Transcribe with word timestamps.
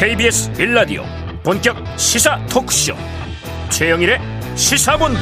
KBS 0.00 0.50
빌라디오 0.54 1.04
본격 1.42 1.76
시사 1.98 2.42
토크쇼. 2.46 2.94
최영일의 3.68 4.18
시사본부. 4.54 5.20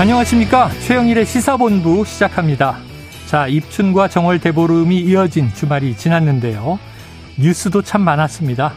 안녕하십니까? 0.00 0.68
최영일의 0.84 1.24
시사본부 1.24 2.04
시작합니다. 2.04 2.78
자 3.26 3.46
입춘과 3.46 4.08
정월 4.08 4.40
대보름이 4.40 4.98
이어진 5.02 5.54
주말이 5.54 5.96
지났는데요. 5.96 6.80
뉴스도 7.38 7.80
참 7.82 8.00
많았습니다. 8.00 8.72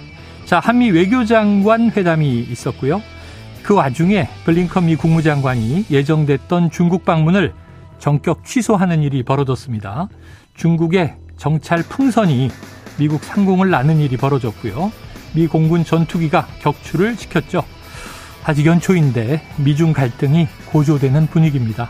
자 0.46 0.60
한미 0.60 0.92
외교장관 0.92 1.90
회담이 1.90 2.42
있었고요. 2.42 3.02
그 3.64 3.74
와중에 3.74 4.30
블링컨 4.44 4.86
미 4.86 4.96
국무장관이 4.96 5.86
예정됐던 5.90 6.70
중국 6.70 7.04
방문을 7.04 7.52
전격 7.98 8.46
취소하는 8.46 9.02
일이 9.02 9.24
벌어졌습니다. 9.24 10.08
중국의 10.54 11.16
정찰 11.38 11.82
풍선이 11.82 12.52
미국 12.98 13.24
상공을 13.24 13.70
나는 13.70 14.00
일이 14.00 14.18
벌어졌고요. 14.18 14.92
미 15.34 15.48
공군 15.48 15.84
전투기가 15.84 16.48
격추를 16.62 17.18
시켰죠. 17.18 17.64
아직 18.44 18.66
연초인데 18.66 19.42
미중 19.58 19.94
갈등이 19.94 20.48
고조되는 20.68 21.28
분위기입니다. 21.28 21.90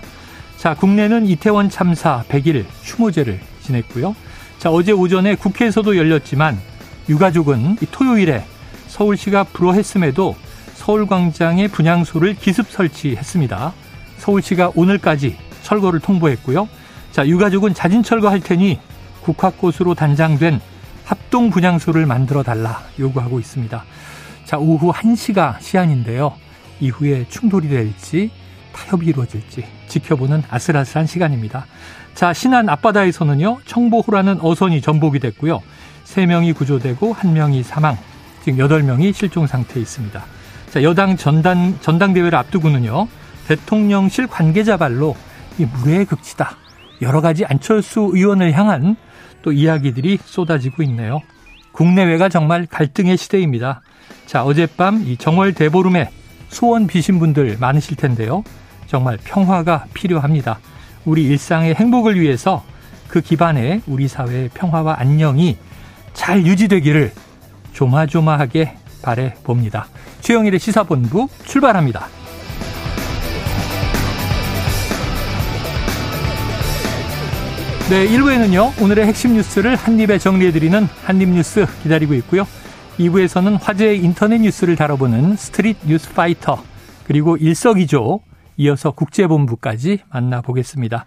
자, 0.58 0.74
국내는 0.74 1.28
이태원 1.28 1.70
참사 1.70 2.24
100일 2.30 2.66
추모제를 2.82 3.40
지냈고요. 3.62 4.16
자, 4.58 4.72
어제 4.72 4.92
오전에 4.92 5.36
국회에서도 5.36 5.98
열렸지만 5.98 6.58
유가족은 7.10 7.78
토요일에 7.92 8.46
서울시가 8.88 9.44
불허했음에도 9.44 10.36
서울광장에 10.76 11.68
분향소를 11.68 12.36
기습 12.36 12.70
설치했습니다. 12.70 13.74
서울시가 14.18 14.72
오늘까지 14.76 15.38
철거를 15.62 16.00
통보했고요. 16.00 16.68
자, 17.12 17.28
유가족은 17.28 17.74
자진 17.74 18.02
철거할 18.02 18.40
테니 18.40 18.80
국화꽃으로 19.22 19.94
단장된 19.94 20.62
합동 21.06 21.50
분향소를 21.52 22.06
만들어 22.06 22.44
달라 22.44 22.82
요구하고 23.00 23.40
있습니다. 23.40 23.84
자, 24.46 24.58
오후 24.58 24.92
1시가 24.92 25.62
시한인데요. 25.62 26.34
이후에 26.80 27.26
충돌이 27.30 27.70
될지 27.70 28.32
타협이 28.74 29.06
이루어질지 29.08 29.66
지켜보는 29.88 30.44
아슬아슬한 30.50 31.08
시간입니다. 31.08 31.66
자, 32.14 32.34
신안 32.34 32.70
앞바다에서는요, 32.70 33.60
청보호라는 33.66 34.40
어선이 34.42 34.82
전복이 34.82 35.20
됐고요. 35.20 35.62
3명이 36.06 36.56
구조되고 36.56 37.16
1명이 37.16 37.64
사망, 37.64 37.98
지금 38.44 38.60
8명이 38.60 39.14
실종 39.14 39.48
상태에 39.48 39.82
있습니다. 39.82 40.24
자, 40.70 40.84
여당 40.84 41.18
전당, 41.18 41.78
전당대회를 41.82 42.38
앞두고는요, 42.38 43.08
대통령실 43.48 44.28
관계자 44.28 44.78
발로 44.78 45.16
이 45.58 45.66
물의 45.66 46.06
극치다. 46.06 46.58
여러 47.02 47.22
가지 47.22 47.46
안철수 47.46 48.12
의원을 48.14 48.54
향한 48.54 48.96
또 49.46 49.52
이야기들이 49.52 50.18
쏟아지고 50.26 50.82
있네요. 50.84 51.22
국내외가 51.72 52.30
정말 52.30 52.66
갈등의 52.66 53.16
시대입니다. 53.16 53.82
자, 54.26 54.44
어젯밤 54.44 55.04
이 55.06 55.18
정월 55.18 55.54
대보름에 55.54 56.10
소원 56.50 56.88
비신 56.88 57.20
분들 57.20 57.58
많으실 57.60 57.96
텐데요. 57.96 58.44
정말 58.88 59.20
평화가 59.24 59.86
필요합니다. 59.94 60.58
우리 61.06 61.26
일상의 61.26 61.76
행복을 61.76 62.20
위해서 62.20 62.64
그 63.08 63.22
기반에 63.22 63.82
우리 63.86 64.08
사회의 64.08 64.50
평화와 64.52 64.96
안녕이 64.98 65.58
잘 66.14 66.44
유지되기를 66.44 67.14
조마조마하게 67.74 68.76
바래 69.04 69.36
봅니다. 69.44 69.86
최영일의 70.22 70.60
시사본부 70.60 71.28
출발합니다. 71.46 72.08
네, 77.88 78.08
1부에는요, 78.08 78.82
오늘의 78.82 79.06
핵심 79.06 79.36
뉴스를 79.36 79.76
한입에 79.76 80.18
정리해드리는 80.18 80.88
한입뉴스 81.04 81.68
기다리고 81.84 82.16
있고요. 82.16 82.48
2부에서는 82.98 83.62
화제의 83.62 84.00
인터넷 84.04 84.40
뉴스를 84.40 84.76
다뤄보는 84.76 85.36
Street 85.36 85.78
News 85.86 86.12
Fighter, 86.12 86.64
그리고 87.04 87.38
일석이조, 87.38 88.22
이어서 88.58 88.90
국제본부까지 88.90 90.00
만나보겠습니다. 90.10 91.06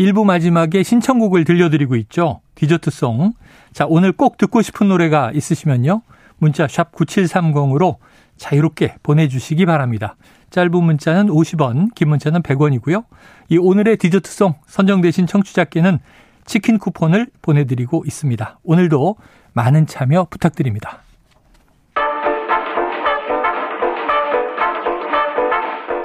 1부 0.00 0.24
마지막에 0.24 0.82
신청곡을 0.82 1.44
들려드리고 1.44 1.94
있죠. 1.94 2.40
디저트송. 2.56 3.34
자, 3.72 3.86
오늘 3.88 4.10
꼭 4.10 4.36
듣고 4.36 4.62
싶은 4.62 4.88
노래가 4.88 5.30
있으시면요. 5.32 6.02
문자 6.38 6.66
샵 6.66 6.90
9730으로 6.90 7.98
자유롭게 8.36 8.96
보내주시기 9.04 9.64
바랍니다. 9.64 10.16
짧은 10.50 10.70
문자는 10.70 11.26
50원, 11.28 11.94
긴 11.94 12.08
문자는 12.08 12.42
100원이고요. 12.42 13.04
이 13.48 13.58
오늘의 13.58 13.96
디저트송 13.96 14.54
선정되신 14.66 15.26
청취자께는 15.26 15.98
치킨 16.46 16.78
쿠폰을 16.78 17.26
보내드리고 17.42 18.04
있습니다. 18.06 18.58
오늘도 18.62 19.16
많은 19.52 19.86
참여 19.86 20.28
부탁드립니다. 20.30 21.00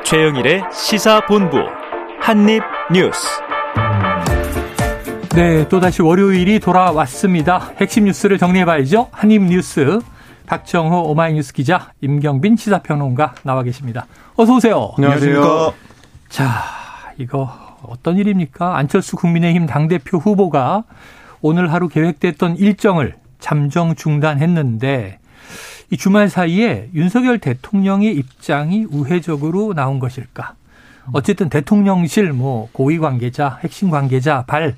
최영일의 0.03 0.63
시사본부 0.73 1.57
한입뉴스. 2.19 3.41
네, 5.35 5.67
또다시 5.69 6.01
월요일이 6.01 6.59
돌아왔습니다. 6.59 7.71
핵심 7.79 8.03
뉴스를 8.03 8.37
정리해봐야죠. 8.37 9.07
한입뉴스. 9.11 9.99
박정호 10.47 11.03
오마이뉴스 11.03 11.53
기자, 11.53 11.93
임경빈 12.01 12.57
시사평론가 12.57 13.35
나와 13.43 13.63
계십니다. 13.63 14.05
어서 14.35 14.55
오세요. 14.55 14.91
안녕하십니까. 14.97 15.71
자, 16.27 16.45
이거 17.17 17.70
어떤 17.91 18.17
일입니까? 18.17 18.77
안철수 18.77 19.17
국민의힘 19.17 19.65
당대표 19.65 20.17
후보가 20.17 20.85
오늘 21.41 21.73
하루 21.73 21.89
계획됐던 21.89 22.57
일정을 22.57 23.15
잠정 23.39 23.95
중단했는데 23.95 25.19
이 25.89 25.97
주말 25.97 26.29
사이에 26.29 26.89
윤석열 26.93 27.37
대통령의 27.39 28.15
입장이 28.15 28.85
우회적으로 28.89 29.73
나온 29.73 29.99
것일까? 29.99 30.53
어쨌든 31.11 31.49
대통령실 31.49 32.31
뭐 32.31 32.69
고위 32.71 32.97
관계자, 32.97 33.59
핵심 33.61 33.89
관계자 33.89 34.43
발 34.47 34.75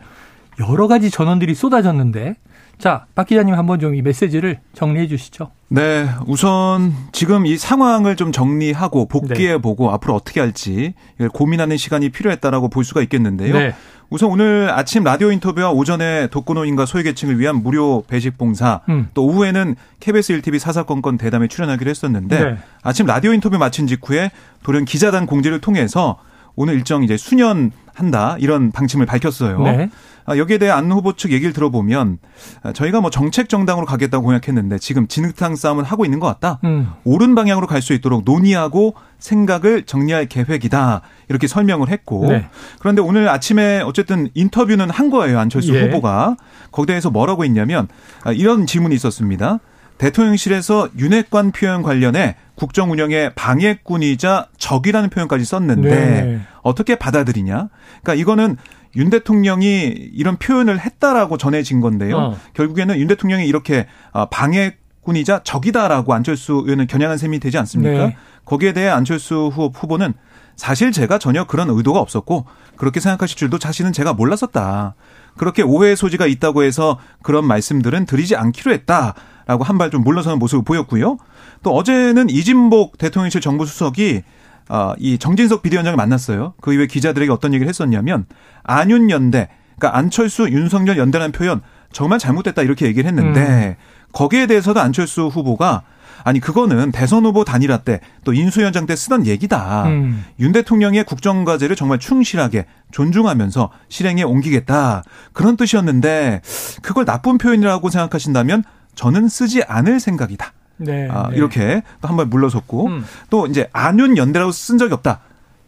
여러 0.59 0.87
가지 0.87 1.11
전원들이 1.11 1.53
쏟아졌는데 1.53 2.35
자, 2.79 3.05
박 3.15 3.27
기자님 3.27 3.55
한번 3.55 3.79
좀 3.79 3.93
이 3.95 4.01
메시지를 4.01 4.59
정리해 4.73 5.07
주시죠. 5.07 5.51
네, 5.69 6.07
우선 6.27 6.93
지금 7.11 7.45
이 7.45 7.57
상황을 7.57 8.15
좀 8.15 8.31
정리하고 8.31 9.07
복귀해 9.07 9.57
보고 9.59 9.87
네. 9.87 9.93
앞으로 9.93 10.15
어떻게 10.15 10.39
할지 10.39 10.93
고민하는 11.33 11.77
시간이 11.77 12.09
필요했다라고 12.09 12.69
볼 12.69 12.83
수가 12.83 13.01
있겠는데요. 13.01 13.53
네. 13.57 13.73
우선 14.09 14.29
오늘 14.29 14.69
아침 14.71 15.03
라디오 15.03 15.31
인터뷰와 15.31 15.71
오전에 15.71 16.27
독거노인과 16.27 16.85
소외계층을 16.85 17.39
위한 17.39 17.63
무료 17.63 18.03
배식 18.07 18.37
봉사, 18.37 18.81
음. 18.89 19.07
또 19.15 19.25
오후에는 19.25 19.75
KBS 19.99 20.39
1TV 20.41 20.59
사사건건 20.59 21.17
대담에 21.17 21.47
출연하기로 21.47 21.89
했었는데 21.89 22.43
네. 22.43 22.57
아침 22.83 23.07
라디오 23.07 23.33
인터뷰 23.33 23.57
마친 23.57 23.87
직후에 23.87 24.29
돌연 24.63 24.85
기자단 24.85 25.25
공지를 25.25 25.61
통해서 25.61 26.17
오늘 26.55 26.75
일정 26.75 27.03
이제 27.03 27.17
수년 27.17 27.71
한다 27.93 28.35
이런 28.39 28.71
방침을 28.71 29.05
밝혔어요. 29.05 29.59
네. 29.63 29.89
아, 30.25 30.37
여기에 30.37 30.57
대해 30.57 30.71
안 30.71 30.89
후보 30.89 31.13
측 31.13 31.31
얘기를 31.33 31.51
들어보면 31.51 32.17
아, 32.63 32.71
저희가 32.71 33.01
뭐 33.01 33.09
정책 33.09 33.49
정당으로 33.49 33.85
가겠다고 33.85 34.23
공약했는데 34.23 34.79
지금 34.79 35.07
진흙탕 35.07 35.55
싸움을 35.57 35.83
하고 35.83 36.05
있는 36.05 36.19
것 36.19 36.27
같다. 36.27 36.59
음. 36.63 36.89
옳은 37.03 37.35
방향으로 37.35 37.67
갈 37.67 37.81
수 37.81 37.91
있도록 37.93 38.23
논의하고 38.23 38.95
생각을 39.19 39.83
정리할 39.83 40.27
계획이다. 40.27 41.01
이렇게 41.27 41.47
설명을 41.47 41.89
했고 41.89 42.27
네. 42.29 42.47
그런데 42.79 43.01
오늘 43.01 43.27
아침에 43.27 43.81
어쨌든 43.81 44.29
인터뷰는 44.33 44.89
한 44.89 45.09
거예요. 45.09 45.37
안철수 45.39 45.75
예. 45.75 45.81
후보가. 45.87 46.37
거기에 46.71 46.93
대해서 46.93 47.09
뭐라고 47.09 47.43
했냐면 47.43 47.89
아, 48.23 48.31
이런 48.31 48.65
질문이 48.65 48.95
있었습니다. 48.95 49.59
대통령실에서 49.97 50.89
윤핵관 50.97 51.51
표현 51.51 51.81
관련해 51.81 52.35
국정 52.55 52.91
운영의 52.91 53.33
방해꾼이자 53.35 54.49
적이라는 54.57 55.09
표현까지 55.09 55.45
썼는데 55.45 55.89
네. 55.89 56.41
어떻게 56.61 56.95
받아들이냐? 56.95 57.69
그러니까 58.01 58.13
이거는 58.15 58.57
윤 58.95 59.09
대통령이 59.09 59.85
이런 60.13 60.37
표현을 60.37 60.79
했다라고 60.79 61.37
전해진 61.37 61.81
건데요. 61.81 62.17
어. 62.17 62.37
결국에는 62.53 62.99
윤 62.99 63.07
대통령이 63.07 63.47
이렇게 63.47 63.87
아, 64.11 64.25
방해꾼이자 64.25 65.41
적이다라고 65.43 66.13
안철수 66.13 66.61
의원은 66.65 66.87
겨냥한 66.87 67.17
셈이 67.17 67.39
되지 67.39 67.57
않습니까? 67.57 68.07
네. 68.07 68.17
거기에 68.45 68.73
대해 68.73 68.89
안철수 68.89 69.51
후보는 69.53 70.13
사실 70.55 70.91
제가 70.91 71.17
전혀 71.17 71.45
그런 71.45 71.69
의도가 71.69 71.99
없었고 71.99 72.45
그렇게 72.75 72.99
생각하실 72.99 73.37
줄도 73.37 73.57
자신은 73.57 73.93
제가 73.93 74.13
몰랐었다. 74.13 74.95
그렇게 75.37 75.63
오해의 75.63 75.95
소지가 75.95 76.27
있다고 76.27 76.63
해서 76.63 76.99
그런 77.23 77.45
말씀들은 77.45 78.05
드리지 78.05 78.35
않기로 78.35 78.71
했다 78.71 79.15
라고 79.45 79.63
한 79.63 79.77
발 79.77 79.89
좀 79.91 80.03
물러서는 80.03 80.39
모습을 80.39 80.63
보였고요. 80.63 81.17
또 81.63 81.71
어제는 81.75 82.29
이진복 82.29 82.97
대통령실 82.97 83.41
정부 83.41 83.65
수석이 83.65 84.21
어, 84.69 84.93
이 84.97 85.17
정진석 85.17 85.61
비대위원장을 85.61 85.97
만났어요. 85.97 86.53
그 86.61 86.73
이후에 86.73 86.87
기자들에게 86.87 87.31
어떤 87.31 87.53
얘기를 87.53 87.67
했었냐면 87.67 88.25
안윤 88.63 89.09
연대, 89.09 89.49
그러니까 89.77 89.97
안철수 89.97 90.49
윤석열 90.49 90.97
연대라는 90.97 91.33
표현 91.33 91.61
정말 91.91 92.17
잘못됐다 92.19 92.61
이렇게 92.61 92.85
얘기를 92.85 93.07
했는데 93.07 93.77
음. 93.77 93.83
거기에 94.13 94.47
대해서도 94.47 94.79
안철수 94.79 95.27
후보가 95.27 95.83
아니 96.23 96.39
그거는 96.39 96.91
대선 96.93 97.25
후보 97.25 97.43
단일화 97.43 97.79
때 97.79 97.99
또 98.23 98.31
인수위원장 98.33 98.85
때 98.85 98.95
쓰던 98.95 99.27
얘기다. 99.27 99.83
음. 99.87 100.23
윤 100.39 100.53
대통령의 100.53 101.03
국정과제를 101.03 101.75
정말 101.75 101.99
충실하게 101.99 102.65
존중하면서 102.91 103.69
실행에 103.89 104.23
옮기겠다 104.23 105.03
그런 105.33 105.57
뜻이었는데 105.57 106.41
그걸 106.81 107.03
나쁜 107.03 107.37
표현이라고 107.37 107.89
생각하신다면 107.89 108.63
저는 108.95 109.27
쓰지 109.27 109.63
않을 109.63 109.99
생각이다. 109.99 110.53
네, 110.77 111.07
아, 111.09 111.29
네. 111.29 111.37
이렇게 111.37 111.83
또 112.01 112.07
한번 112.07 112.29
물러섰고 112.29 112.87
음. 112.87 113.05
또 113.29 113.47
이제 113.47 113.69
안윤 113.73 114.17
연대라고 114.17 114.51
쓴 114.51 114.77
적이 114.77 114.93
없다. 114.93 115.21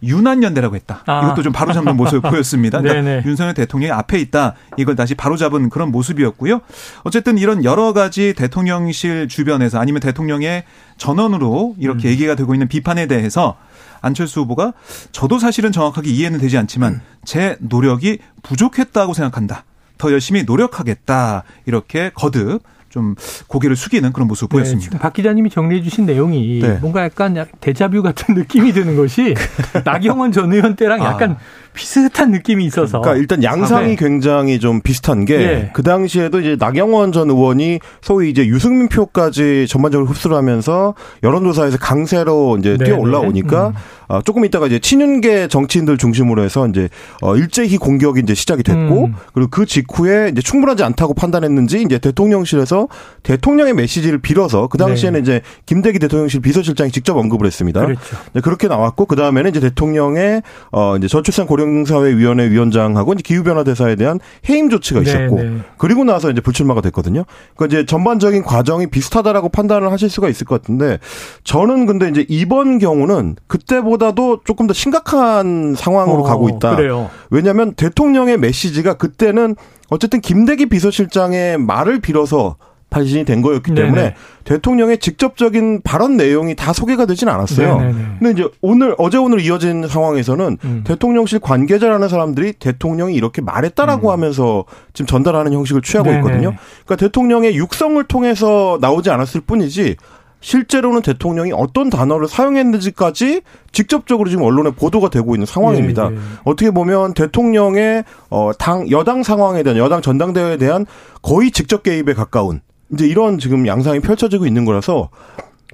윤한연대라고 0.04 0.76
했다. 0.76 1.04
아. 1.06 1.26
이것도 1.26 1.42
좀 1.42 1.54
바로잡는 1.54 1.96
모습을 1.96 2.22
보였습니다. 2.30 2.82
그러니까 2.82 3.28
윤석열 3.28 3.54
대통령이 3.54 3.92
앞에 3.92 4.20
있다. 4.20 4.54
이걸 4.78 4.96
다시 4.96 5.16
바로잡은 5.16 5.70
그런 5.70 5.92
모습이었고요. 5.92 6.62
어쨌든 7.04 7.38
이런 7.38 7.64
여러 7.64 7.94
가지 7.94 8.34
대통령실 8.34 9.28
주변에서 9.28 9.80
아니면 9.80 10.02
대통령의 10.02 10.64
전원으로 10.98 11.76
이렇게 11.80 12.08
음. 12.08 12.12
얘기가 12.12 12.36
되고 12.36 12.54
있는 12.54 12.68
비판에 12.68 13.08
대해서 13.08 13.58
안철수 14.02 14.42
후보가 14.42 14.74
저도 15.12 15.40
사실은 15.40 15.72
정확하게 15.72 16.10
이해는 16.10 16.40
되지 16.40 16.58
않지만 16.58 16.94
음. 16.94 17.02
제 17.24 17.58
노력이 17.60 18.20
부족했다고 18.44 19.14
생각한다. 19.14 19.64
더 19.98 20.12
열심히 20.12 20.44
노력하겠다. 20.44 21.44
이렇게 21.66 22.12
거듭 22.14 22.62
좀 22.96 23.16
고개를 23.48 23.76
숙이는 23.76 24.14
그런 24.14 24.30
모습을 24.30 24.48
네, 24.48 24.64
보였습니다. 24.64 25.00
박 25.00 25.12
기자님이 25.12 25.50
정리해 25.50 25.82
주신 25.82 26.06
내용이 26.06 26.60
네. 26.62 26.78
뭔가 26.80 27.04
약간 27.04 27.46
데자뷰 27.60 28.02
같은 28.02 28.36
느낌이 28.36 28.72
드는 28.72 28.96
것이 28.96 29.36
나경원 29.84 30.32
전 30.32 30.54
의원 30.54 30.78
때랑 30.78 31.02
아. 31.02 31.08
약간 31.08 31.32
아. 31.32 31.38
비슷한 31.76 32.32
느낌이 32.32 32.66
있어서. 32.66 33.02
그러니까 33.02 33.20
일단 33.20 33.44
양상이 33.44 33.86
아, 33.86 33.88
네. 33.90 33.96
굉장히 33.96 34.60
좀 34.60 34.82
비슷한 34.82 35.26
게그 35.26 35.44
네. 35.44 35.72
당시에도 35.84 36.40
이제 36.40 36.56
나경원 36.58 37.12
전 37.12 37.30
의원이 37.30 37.80
소위 38.02 38.30
이제 38.30 38.48
유승민 38.48 38.88
표까지 38.88 39.68
전반적으로 39.68 40.10
흡수를 40.10 40.36
하면서 40.38 40.96
여론조사에서 41.22 41.78
강세로 41.78 42.58
이제 42.60 42.78
네, 42.78 42.86
뛰어 42.86 42.98
올라오니까 42.98 43.68
음. 43.68 43.74
어, 44.08 44.22
조금 44.22 44.46
있다가 44.46 44.68
이제 44.68 44.80
친윤계 44.80 45.48
정치인들 45.48 45.98
중심으로 45.98 46.44
해서 46.44 46.68
이제 46.68 46.90
어, 47.22 47.36
일제히 47.36 47.78
공격이 47.78 48.22
이제 48.22 48.34
시작이 48.34 48.64
됐고 48.64 49.06
음. 49.06 49.16
그리고 49.34 49.50
그 49.50 49.66
직후에 49.66 50.30
이제 50.32 50.42
충분하지 50.42 50.84
않다고 50.84 51.14
판단했는지 51.14 51.82
이제 51.82 51.98
대통령실에서 51.98 52.88
대통령의 53.24 53.74
메시지를 53.74 54.20
빌어서 54.20 54.68
그 54.68 54.78
당시에는 54.78 55.20
네. 55.20 55.22
이제 55.22 55.42
김대기 55.66 56.00
대통령실 56.00 56.42
비서실장이 56.42 56.92
직접 56.92 57.18
언급을 57.18 57.48
했습니다. 57.48 57.82
그렇죠. 57.82 58.02
그렇게 58.44 58.68
나왔고 58.68 59.06
그 59.06 59.16
다음에는 59.16 59.50
이제 59.50 59.60
대통령의 59.60 60.44
어 60.72 60.96
이제 60.98 61.08
저출산 61.08 61.48
고령 61.48 61.65
사회위원회 61.86 62.50
위원장하고 62.50 63.14
이제 63.14 63.22
기후변화 63.24 63.64
대사에 63.64 63.96
대한 63.96 64.20
해임 64.50 64.70
조치가 64.70 65.02
네, 65.02 65.10
있었고 65.10 65.36
네, 65.42 65.58
그리고 65.78 66.04
나서 66.04 66.32
이제 66.32 66.42
불출마가 66.42 66.82
됐거든요. 66.82 67.26
그러니까 67.56 67.66
이제 67.66 67.86
전반적인 67.86 68.44
과정이 68.44 68.88
비슷하다라고 68.88 69.50
판단을 69.50 69.92
하실 69.92 70.10
수가 70.10 70.30
있을 70.30 70.46
것 70.46 70.62
같은데 70.62 71.00
저는 71.44 71.86
근데 71.86 72.08
이제 72.10 72.26
이번 72.30 72.78
경우는 72.78 73.36
그때보다 73.48 74.06
그보다도 74.06 74.42
조금 74.44 74.68
더 74.68 74.74
심각한 74.74 75.76
상황으로 75.76 76.20
어, 76.20 76.24
가고 76.24 76.50
있다. 76.50 76.76
그래요. 76.76 77.10
왜냐하면 77.30 77.74
대통령의 77.74 78.38
메시지가 78.38 78.96
그때는 78.96 79.56
어쨌든 79.90 80.22
김대기 80.22 80.68
비서실장의 80.68 81.58
말을 81.60 82.00
빌어서 82.00 82.58
발신이 82.90 83.26
된 83.26 83.42
거였기 83.42 83.74
때문에 83.74 84.02
네네. 84.02 84.16
대통령의 84.46 85.00
직접적인 85.00 85.82
발언 85.84 86.16
내용이 86.18 86.56
다 86.56 86.72
소개가 86.72 87.06
되지는 87.06 87.34
않았어요. 87.34 87.80
네네네. 87.80 88.06
근데 88.20 88.32
이제 88.32 88.50
오늘 88.62 88.96
어제 88.98 89.18
오늘 89.18 89.42
이어진 89.42 89.88
상황에서는 89.88 90.58
음. 90.64 90.84
대통령실 90.86 91.40
관계자라는 91.40 92.08
사람들이 92.08 92.54
대통령이 92.54 93.16
이렇게 93.16 93.42
말했다라고 93.42 94.10
음. 94.10 94.12
하면서 94.14 94.66
지금 94.94 95.08
전달하는 95.08 95.52
형식을 95.52 95.82
취하고 95.82 96.10
네네. 96.10 96.20
있거든요. 96.20 96.56
그러니까 96.86 96.96
대통령의 96.96 97.56
육성을 97.56 98.02
통해서 98.06 98.78
나오지 98.80 99.10
않았을 99.10 99.42
뿐이지 99.42 99.98
실제로는 100.46 101.02
대통령이 101.02 101.54
어떤 101.54 101.90
단어를 101.90 102.28
사용했는지까지 102.28 103.42
직접적으로 103.72 104.30
지금 104.30 104.44
언론에 104.44 104.70
보도가 104.70 105.10
되고 105.10 105.34
있는 105.34 105.48
상황입니다. 105.48 106.10
네, 106.10 106.16
네. 106.16 106.22
어떻게 106.44 106.70
보면 106.70 107.16
대통령의 107.16 108.04
어당 108.30 108.90
여당 108.92 109.24
상황에 109.24 109.64
대한 109.64 109.80
여당 109.80 110.04
전당대회에 110.04 110.58
대한 110.58 110.86
거의 111.24 111.50
직접 111.50 111.82
개입에 111.82 112.14
가까운 112.14 112.62
이제 112.94 113.08
이런 113.08 113.40
지금 113.40 113.68
양상이 113.68 114.00
펼쳐지고 114.00 114.46
있는 114.46 114.66
거라서 114.66 115.10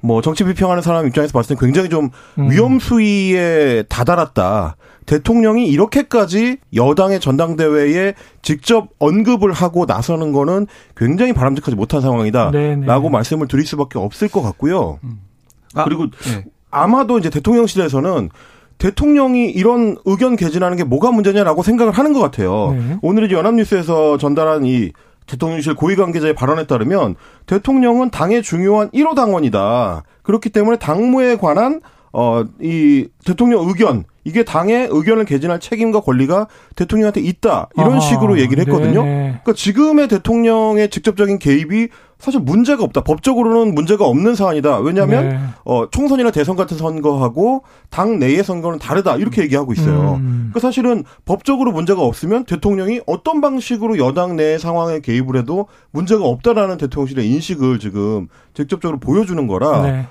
뭐 0.02 0.20
정치 0.20 0.44
비평하는 0.44 0.82
사람 0.82 1.06
입장에서 1.06 1.32
봤을 1.32 1.56
때 1.56 1.64
굉장히 1.64 1.88
좀 1.88 2.10
음. 2.38 2.50
위험 2.50 2.78
수위에 2.78 3.84
다다랐다. 3.88 4.76
대통령이 5.06 5.66
이렇게까지 5.68 6.58
여당의 6.74 7.20
전당대회에 7.20 8.14
직접 8.40 8.88
언급을 8.98 9.52
하고 9.52 9.84
나서는 9.84 10.32
거는 10.32 10.66
굉장히 10.96 11.32
바람직하지 11.32 11.76
못한 11.76 12.00
상황이다라고 12.00 12.52
네네. 12.52 13.08
말씀을 13.10 13.48
드릴 13.48 13.66
수밖에 13.66 13.98
없을 13.98 14.28
것 14.28 14.42
같고요. 14.42 14.98
음. 15.04 15.20
아, 15.74 15.84
그리고 15.84 16.06
네. 16.06 16.44
아마도 16.70 17.18
이제 17.18 17.30
대통령실에서는 17.30 18.30
대통령이 18.78 19.50
이런 19.50 19.96
의견 20.04 20.34
개진하는 20.36 20.76
게 20.76 20.84
뭐가 20.84 21.12
문제냐라고 21.12 21.62
생각을 21.62 21.92
하는 21.92 22.12
것 22.12 22.20
같아요. 22.20 22.72
네. 22.76 22.98
오늘 23.02 23.24
이제 23.24 23.34
연합뉴스에서 23.34 24.18
전달한 24.18 24.64
이 24.64 24.92
대통령실 25.32 25.74
고위 25.74 25.96
관계자의 25.96 26.34
발언에 26.34 26.66
따르면 26.66 27.16
대통령은 27.46 28.10
당의 28.10 28.42
중요한 28.42 28.90
1호 28.90 29.14
당원이다. 29.14 30.02
그렇기 30.22 30.50
때문에 30.50 30.76
당무에 30.76 31.36
관한 31.36 31.80
어, 32.12 32.44
이 32.60 33.08
대통령 33.24 33.66
의견, 33.66 34.04
이게 34.24 34.44
당의 34.44 34.86
의견을 34.90 35.24
개진할 35.24 35.60
책임과 35.60 36.00
권리가 36.00 36.46
대통령한테 36.76 37.22
있다. 37.22 37.70
이런 37.74 37.92
아하, 37.92 38.00
식으로 38.00 38.38
얘기를 38.38 38.62
했거든요. 38.66 39.02
네네. 39.02 39.22
그러니까 39.42 39.52
지금의 39.54 40.08
대통령의 40.08 40.90
직접적인 40.90 41.38
개입이 41.38 41.88
사실 42.22 42.38
문제가 42.38 42.84
없다. 42.84 43.00
법적으로는 43.00 43.74
문제가 43.74 44.06
없는 44.06 44.36
사안이다. 44.36 44.78
왜냐하면 44.78 45.28
네. 45.28 45.40
어, 45.64 45.90
총선이나 45.90 46.30
대선 46.30 46.54
같은 46.54 46.76
선거하고 46.76 47.64
당 47.90 48.20
내의 48.20 48.44
선거는 48.44 48.78
다르다. 48.78 49.16
이렇게 49.16 49.42
얘기하고 49.42 49.72
있어요. 49.72 50.20
음. 50.20 50.50
그러니까 50.52 50.60
사실은 50.60 51.02
법적으로 51.24 51.72
문제가 51.72 52.02
없으면 52.02 52.44
대통령이 52.44 53.00
어떤 53.06 53.40
방식으로 53.40 53.98
여당 53.98 54.36
내 54.36 54.56
상황에 54.56 55.00
개입을 55.00 55.36
해도 55.36 55.66
문제가 55.90 56.24
없다라는 56.24 56.76
대통령실의 56.76 57.28
인식을 57.28 57.80
지금 57.80 58.28
직접적으로 58.54 59.00
보여주는 59.00 59.44
거라. 59.48 59.82
네. 59.82 60.06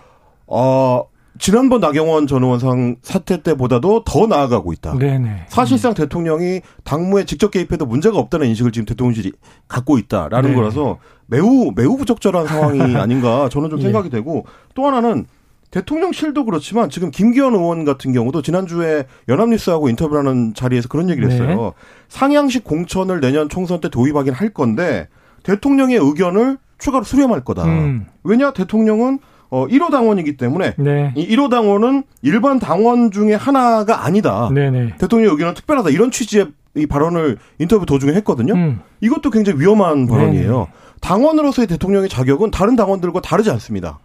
어, 0.48 1.06
지난번 1.42 1.82
나경원 1.82 2.28
전 2.28 2.44
의원 2.44 2.60
상 2.60 2.98
사태 3.02 3.42
때보다도 3.42 4.04
더 4.04 4.28
나아가고 4.28 4.74
있다. 4.74 4.96
네네. 4.96 5.48
사실상 5.48 5.94
음. 5.94 5.96
대통령이 5.96 6.62
당무에 6.84 7.26
직접 7.26 7.50
개입해도 7.50 7.88
문제가 7.88 8.20
없다는 8.20 8.48
인식을 8.50 8.72
지금 8.72 8.86
대통령실이 8.86 9.32
갖고 9.68 9.98
있다라는 9.98 10.52
네. 10.52 10.56
거라서 10.56 11.00
매우 11.26 11.72
매우 11.76 11.98
부적절한 11.98 12.46
상황이 12.46 12.80
아닌가 12.96 13.50
저는 13.50 13.72
좀 13.72 13.80
예. 13.80 13.84
생각이 13.84 14.06
예. 14.06 14.10
되고 14.12 14.46
또 14.76 14.86
하나는 14.86 15.26
대통령실도 15.72 16.46
그렇지만 16.46 16.92
지금 16.92 17.10
김기현 17.10 17.56
의원 17.56 17.86
같은 17.86 18.14
경우도 18.14 18.44
지난주에 18.44 19.06
연합뉴스하고 19.28 19.90
인터뷰를 19.90 20.20
하는 20.20 20.54
자리에서 20.54 20.90
그런 20.90 21.10
얘기를 21.10 21.28
네. 21.28 21.34
했어요. 21.34 21.58
네. 21.58 21.72
상향식 22.10 22.64
공천을 22.64 23.20
내년 23.20 23.50
총선 23.50 23.82
때 23.82 23.90
도입하긴 23.90 24.36
할 24.36 24.50
건데 24.50 25.08
대통령의 25.42 25.98
의견을 25.98 26.60
추가로 26.78 27.04
수렴할 27.04 27.44
거다. 27.44 27.66
음. 27.66 28.06
왜냐 28.24 28.54
대통령은 28.54 29.18
어 29.52 29.68
1호 29.68 29.92
당원이기 29.92 30.38
때문에 30.38 30.76
네. 30.78 31.14
이 31.16 31.28
1호 31.36 31.50
당원은 31.50 32.04
일반 32.22 32.58
당원 32.58 33.12
중에 33.12 33.36
하나가 33.36 34.06
아니다. 34.06 34.50
네네. 34.54 34.96
대통령 34.98 35.34
의견은 35.34 35.54
특별하다. 35.56 35.90
이런 35.90 36.10
취지의 36.10 36.48
이 36.76 36.86
발언을 36.86 37.38
인터뷰 37.60 37.86
도중에 37.86 38.14
했거든요. 38.14 38.54
음. 38.54 38.80
이것도 39.02 39.30
굉장히 39.30 39.60
위험한 39.60 40.08
발언이에요. 40.08 40.54
네네. 40.54 40.68
당원으로서의 41.02 41.68
대통령의 41.68 42.08
자격은 42.08 42.52
다른 42.52 42.78
당원들과 42.78 43.20
다르지 43.20 43.52
않습니다. 43.52 44.00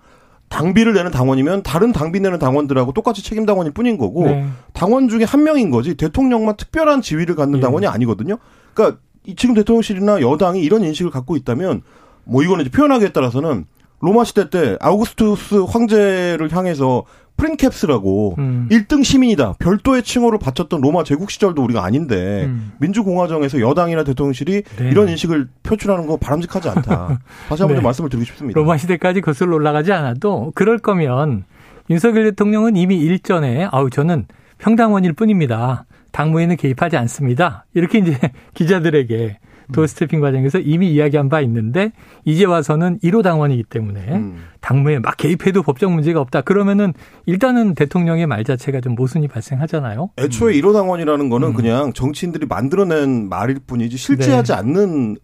당비를 0.48 0.94
내는 0.94 1.12
당원이면 1.12 1.62
다른 1.62 1.92
당비 1.92 2.18
내는 2.18 2.40
당원들하고 2.40 2.92
똑같이 2.92 3.22
책임 3.22 3.46
당원일 3.46 3.72
뿐인 3.72 3.98
거고 3.98 4.24
네. 4.26 4.46
당원 4.72 5.08
중에 5.08 5.22
한 5.22 5.44
명인 5.44 5.70
거지 5.70 5.94
대통령만 5.94 6.56
특별한 6.56 7.02
지위를 7.02 7.36
갖는 7.36 7.54
네. 7.54 7.60
당원이 7.60 7.86
아니거든요. 7.86 8.38
그러니까 8.74 8.98
지금 9.36 9.54
대통령실이나 9.54 10.20
여당이 10.20 10.60
이런 10.60 10.82
인식을 10.82 11.12
갖고 11.12 11.36
있다면 11.36 11.82
뭐 12.24 12.42
이거는 12.42 12.64
이제 12.64 12.70
표현하기에 12.70 13.10
따라서는 13.10 13.66
로마 14.06 14.22
시대 14.22 14.48
때 14.50 14.76
아우구스투스 14.80 15.64
황제를 15.68 16.52
향해서 16.52 17.02
프린캡스라고 17.36 18.36
음. 18.38 18.68
1등 18.70 19.02
시민이다. 19.02 19.54
별도의 19.58 20.04
칭호를 20.04 20.38
바쳤던 20.38 20.80
로마 20.80 21.02
제국 21.02 21.32
시절도 21.32 21.60
우리가 21.64 21.84
아닌데 21.84 22.44
음. 22.44 22.70
민주공화정에서 22.78 23.60
여당이나 23.60 24.04
대통령실이 24.04 24.62
네. 24.62 24.88
이런 24.90 25.08
인식을 25.08 25.48
표출하는 25.64 26.06
거 26.06 26.18
바람직하지 26.18 26.68
않다. 26.68 27.18
다시 27.50 27.62
한번 27.62 27.78
네. 27.78 27.82
말씀을 27.82 28.08
드리고 28.08 28.25
싶습니다. 28.26 28.60
로마 28.60 28.76
시대까지 28.76 29.22
거슬러 29.22 29.56
올라가지 29.56 29.92
않아도 29.92 30.52
그럴 30.54 30.78
거면 30.78 31.42
윤석열 31.90 32.26
대통령은 32.26 32.76
이미 32.76 32.98
일전에 32.98 33.68
아우 33.72 33.90
저는 33.90 34.26
평당원일 34.58 35.14
뿐입니다. 35.14 35.84
당무에는 36.12 36.56
개입하지 36.56 36.96
않습니다. 36.96 37.66
이렇게 37.75 37.98
이제 37.98 38.16
기자들에게 38.54 39.38
도스태핑 39.73 40.20
과정에서 40.20 40.58
이미 40.58 40.92
이야기한 40.92 41.28
바 41.28 41.40
있는데 41.40 41.92
이제 42.25 42.44
와서는 42.44 42.99
1호 43.00 43.23
당원이기 43.23 43.64
때문에 43.64 44.00
음. 44.16 44.44
당무에 44.61 44.99
막 44.99 45.16
개입해도 45.16 45.62
법적 45.62 45.92
문제가 45.92 46.20
없다. 46.20 46.40
그러면은 46.40 46.92
일단은 47.26 47.75
대통령의 47.75 48.26
말 48.26 48.44
자체가 48.44 48.80
좀 48.80 48.94
모순이 48.94 49.28
발생하잖아요. 49.28 50.11
애초에 50.18 50.54
음. 50.54 50.61
1호 50.61 50.73
당원이라는 50.73 51.28
거는 51.28 51.49
음. 51.49 51.54
그냥 51.54 51.92
정치인들이 51.92 52.46
만들어낸 52.46 53.28
말일 53.28 53.58
뿐이지 53.66 53.96
실제하지 53.96 54.52
네. 54.52 54.58
않는 54.58 55.16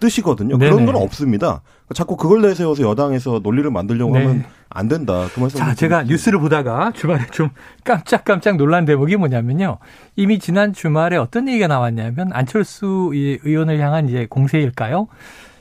뜻이거든요. 0.00 0.58
네네. 0.58 0.70
그런 0.70 0.86
건 0.86 0.96
없습니다. 0.96 1.62
자꾸 1.94 2.16
그걸 2.16 2.42
내세워서 2.42 2.82
여당에서 2.82 3.40
논리를 3.42 3.70
만들려고 3.70 4.12
네. 4.12 4.24
하면 4.24 4.44
안 4.74 4.88
된다. 4.88 5.28
그 5.34 5.40
말씀. 5.40 5.58
자, 5.58 5.74
제가 5.74 6.04
뉴스를 6.04 6.38
보다가 6.38 6.92
주말에 6.92 7.26
좀 7.30 7.50
깜짝깜짝 7.84 8.56
놀란 8.56 8.84
대목이 8.84 9.16
뭐냐면요. 9.16 9.78
이미 10.16 10.38
지난 10.38 10.72
주말에 10.72 11.16
어떤 11.16 11.48
얘기가 11.48 11.66
나왔냐면 11.66 12.32
안철수 12.32 13.10
의원을 13.12 13.78
향한 13.80 14.08
이제 14.08 14.26
공세일까요? 14.28 15.08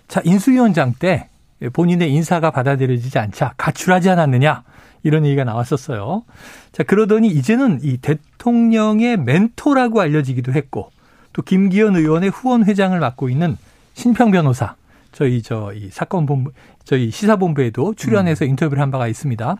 자, 0.08 0.22
인수위원장 0.24 0.94
때 0.98 1.30
본인의 1.74 2.12
인사가 2.12 2.52
받아들여지지 2.52 3.20
않자 3.20 3.54
가출하지 3.58 4.10
않았느냐 4.10 4.64
이런 5.04 5.26
얘기가 5.26 5.44
나왔었어요. 5.44 6.24
자 6.72 6.84
그러더니 6.84 7.28
이제는 7.28 7.80
이 7.82 7.98
대통령의 7.98 9.18
멘토라고 9.18 10.02
알려지기도 10.02 10.54
했고 10.54 10.92
또 11.34 11.42
김기현 11.42 11.96
의원의 11.96 12.30
후원 12.30 12.66
회장을 12.66 12.98
맡고 13.00 13.30
있는 13.30 13.58
신평 13.94 14.32
변호사 14.32 14.76
저희 15.12 15.42
저 15.42 15.72
이 15.76 15.90
사건 15.92 16.26
본부 16.26 16.52
저희 16.84 17.12
시사 17.12 17.36
본부에도 17.36 17.94
출연해서 17.96 18.46
음. 18.46 18.50
인터뷰를 18.52 18.82
한 18.82 18.92
바가 18.92 19.08
있습니다. 19.08 19.56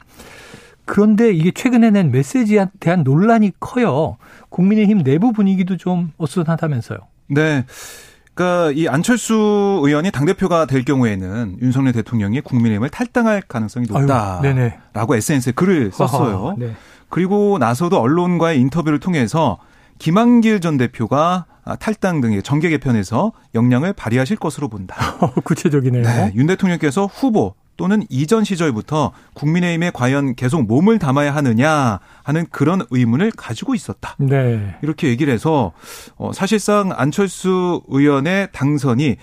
그런데 0.86 1.32
이게 1.32 1.52
최근에 1.52 1.92
낸 1.92 2.12
메시지에 2.12 2.68
대한 2.80 3.04
논란이 3.04 3.52
커요. 3.60 4.18
국민의힘 4.50 5.04
내부 5.04 5.32
분위기도 5.32 5.78
좀 5.78 6.12
어수선하다면서요. 6.18 6.98
네. 7.28 7.66
그러니까 8.34 8.72
이 8.72 8.88
안철수 8.88 9.82
의원이 9.84 10.12
당 10.12 10.26
대표가 10.26 10.66
될 10.66 10.84
경우에는 10.84 11.58
윤석열 11.62 11.94
대통령이 11.94 12.42
국민의힘을 12.42 12.90
탈당할 12.90 13.42
가능성이 13.42 13.88
높다라고 13.88 15.16
SNS에 15.16 15.52
글을 15.54 15.92
썼어요. 15.92 16.56
네. 16.58 16.74
그리고 17.10 17.58
나서도 17.60 18.00
언론과의 18.00 18.60
인터뷰를 18.60 19.00
통해서 19.00 19.60
김한길 20.00 20.60
전 20.60 20.78
대표가 20.78 21.46
탈당 21.80 22.22
등의 22.22 22.44
정계 22.44 22.70
개편에서 22.70 23.34
역량을 23.54 23.94
발휘하실 23.94 24.38
것으로 24.38 24.68
본다. 24.68 24.96
구체적이네요. 25.44 26.04
네, 26.04 26.32
윤 26.36 26.48
대통령께서 26.48 27.06
후보 27.06 27.56
또는 27.78 28.04
이전 28.10 28.44
시절부터 28.44 29.12
국민의힘에 29.34 29.92
과연 29.92 30.36
계속 30.36 30.64
몸을 30.68 31.00
담아야 31.00 31.34
하느냐 31.34 32.00
하는 32.24 32.46
그런 32.52 32.84
의문을 32.92 33.32
가지고 33.32 33.74
있었다. 33.74 34.16
네. 34.20 34.76
이렇게 34.84 35.08
얘기를 35.08 35.34
해서 35.34 35.72
어, 36.18 36.32
사실상 36.34 36.92
안철수 36.96 37.82
의원의 37.88 38.50
당선이 38.52 39.18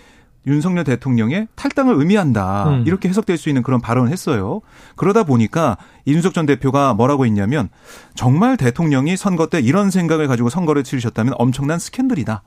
윤석열 0.49 0.85
대통령의 0.85 1.47
탈당을 1.55 1.95
의미한다. 1.95 2.69
음. 2.69 2.85
이렇게 2.87 3.09
해석될 3.09 3.37
수 3.39 3.49
있는 3.49 3.63
그런 3.63 3.81
발언을 3.81 4.11
했어요. 4.11 4.61
그러다 4.97 5.23
보니까 5.23 5.77
이준석 6.07 6.35
전 6.35 6.47
대표가 6.47 6.95
뭐라고 6.95 7.27
했냐면 7.27 7.69
정말 8.15 8.57
대통령이 8.57 9.17
선거 9.17 9.47
때 9.47 9.61
이런 9.61 9.91
생각을 9.91 10.27
가지고 10.27 10.49
선거를 10.49 10.83
치르셨다면 10.83 11.35
엄청난 11.39 11.79
스캔들이다. 11.79 12.43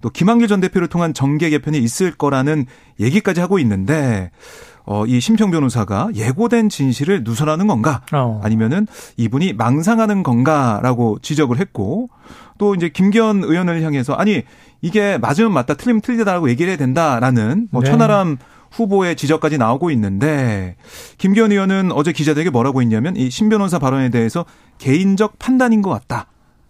또 0.00 0.10
김한길 0.10 0.46
전 0.46 0.60
대표를 0.60 0.86
통한 0.88 1.12
정계 1.12 1.50
개편이 1.50 1.78
있을 1.78 2.12
거라는 2.12 2.66
얘기까지 3.00 3.40
하고 3.40 3.58
있는데 3.58 4.30
어, 4.90 5.04
이 5.06 5.20
심평 5.20 5.50
변호사가 5.50 6.08
예고된 6.14 6.70
진실을 6.70 7.22
누설하는 7.22 7.66
건가? 7.66 8.00
어. 8.12 8.40
아니면은 8.42 8.86
이분이 9.18 9.52
망상하는 9.52 10.22
건가라고 10.22 11.18
지적을 11.20 11.58
했고 11.60 12.08
또 12.56 12.74
이제 12.74 12.88
김기현 12.88 13.44
의원을 13.44 13.82
향해서 13.82 14.14
아니 14.14 14.42
이게 14.80 15.18
맞으면 15.18 15.52
맞다 15.52 15.74
틀리면 15.74 16.00
틀리다라고 16.00 16.48
얘기를 16.48 16.70
해야 16.70 16.78
된다라는 16.78 17.68
뭐 17.70 17.82
네. 17.82 17.90
천하람 17.90 18.38
후보의 18.70 19.16
지적까지 19.16 19.58
나오고 19.58 19.90
있는데 19.90 20.76
김기현 21.18 21.52
의원은 21.52 21.92
어제 21.92 22.12
기자들에게 22.12 22.48
뭐라고 22.50 22.80
했냐면 22.80 23.14
이 23.16 23.28
신 23.30 23.50
변호사 23.50 23.78
발언에 23.78 24.08
대해서 24.08 24.46
개인적 24.78 25.38
판단인 25.38 25.82
것 25.82 25.90
같다. 25.90 26.26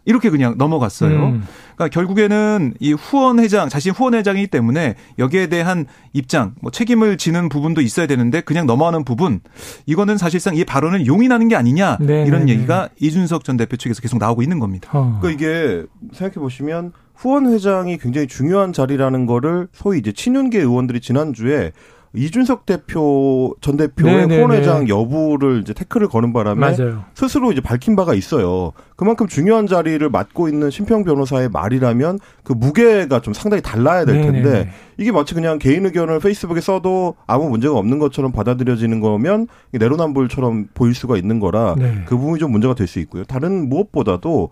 이렇게 0.08 0.30
그냥 0.30 0.54
넘어갔어요. 0.56 1.26
음. 1.26 1.44
그러니까 1.74 1.88
결국에는 1.92 2.72
이 2.80 2.94
후원 2.94 3.38
회장 3.38 3.68
자신 3.68 3.92
후원 3.92 4.14
회장이기 4.14 4.46
때문에 4.46 4.94
여기에 5.18 5.48
대한 5.48 5.84
입장, 6.14 6.54
뭐 6.62 6.70
책임을 6.70 7.18
지는 7.18 7.50
부분도 7.50 7.82
있어야 7.82 8.06
되는데 8.06 8.40
그냥 8.40 8.66
넘어가는 8.66 9.04
부분 9.04 9.40
이거는 9.84 10.16
사실상 10.16 10.56
이 10.56 10.64
발언을 10.64 11.06
용인하는 11.06 11.48
게 11.48 11.56
아니냐 11.56 11.98
네네네. 12.00 12.26
이런 12.26 12.40
네, 12.40 12.46
네. 12.46 12.52
얘기가 12.52 12.88
이준석 12.98 13.44
전 13.44 13.58
대표 13.58 13.76
측에서 13.76 14.00
계속 14.00 14.18
나오고 14.18 14.40
있는 14.40 14.58
겁니다. 14.58 14.88
어. 14.94 15.18
그러니까 15.20 15.30
이게 15.30 15.84
생각해 16.14 16.40
보시면 16.40 16.92
후원 17.14 17.52
회장이 17.52 17.98
굉장히 17.98 18.28
중요한 18.28 18.72
자리라는 18.72 19.26
거를 19.26 19.68
소위 19.72 19.98
이제 19.98 20.10
친윤계 20.10 20.58
의원들이 20.60 21.00
지난주에 21.02 21.72
이준석 22.14 22.64
대표 22.66 23.54
전 23.60 23.76
대표의 23.76 24.14
네네네. 24.14 24.36
후원회장 24.36 24.88
여부를 24.88 25.60
이제 25.60 25.74
태클을 25.74 26.08
거는 26.08 26.32
바람에 26.32 26.58
맞아요. 26.58 27.04
스스로 27.14 27.52
이제 27.52 27.60
밝힌 27.60 27.96
바가 27.96 28.14
있어요. 28.14 28.72
그만큼 28.96 29.26
중요한 29.28 29.66
자리를 29.66 30.08
맡고 30.08 30.48
있는 30.48 30.70
심평 30.70 31.04
변호사의 31.04 31.50
말이라면 31.50 32.18
그 32.42 32.52
무게가 32.54 33.20
좀 33.20 33.34
상당히 33.34 33.62
달라야 33.62 34.04
될 34.04 34.22
텐데 34.22 34.42
네네네. 34.50 34.70
이게 34.96 35.12
마치 35.12 35.34
그냥 35.34 35.58
개인 35.58 35.84
의견을 35.86 36.18
페이스북에 36.18 36.60
써도 36.60 37.14
아무 37.26 37.48
문제가 37.48 37.76
없는 37.76 37.98
것처럼 37.98 38.32
받아들여지는 38.32 39.00
거면 39.00 39.46
내로남불처럼 39.72 40.68
보일 40.74 40.94
수가 40.94 41.16
있는 41.16 41.38
거라 41.40 41.74
네. 41.78 42.02
그 42.06 42.16
부분이 42.16 42.38
좀 42.40 42.50
문제가 42.50 42.74
될 42.74 42.88
수 42.88 42.98
있고요. 43.00 43.22
다른 43.24 43.68
무엇보다도 43.68 44.48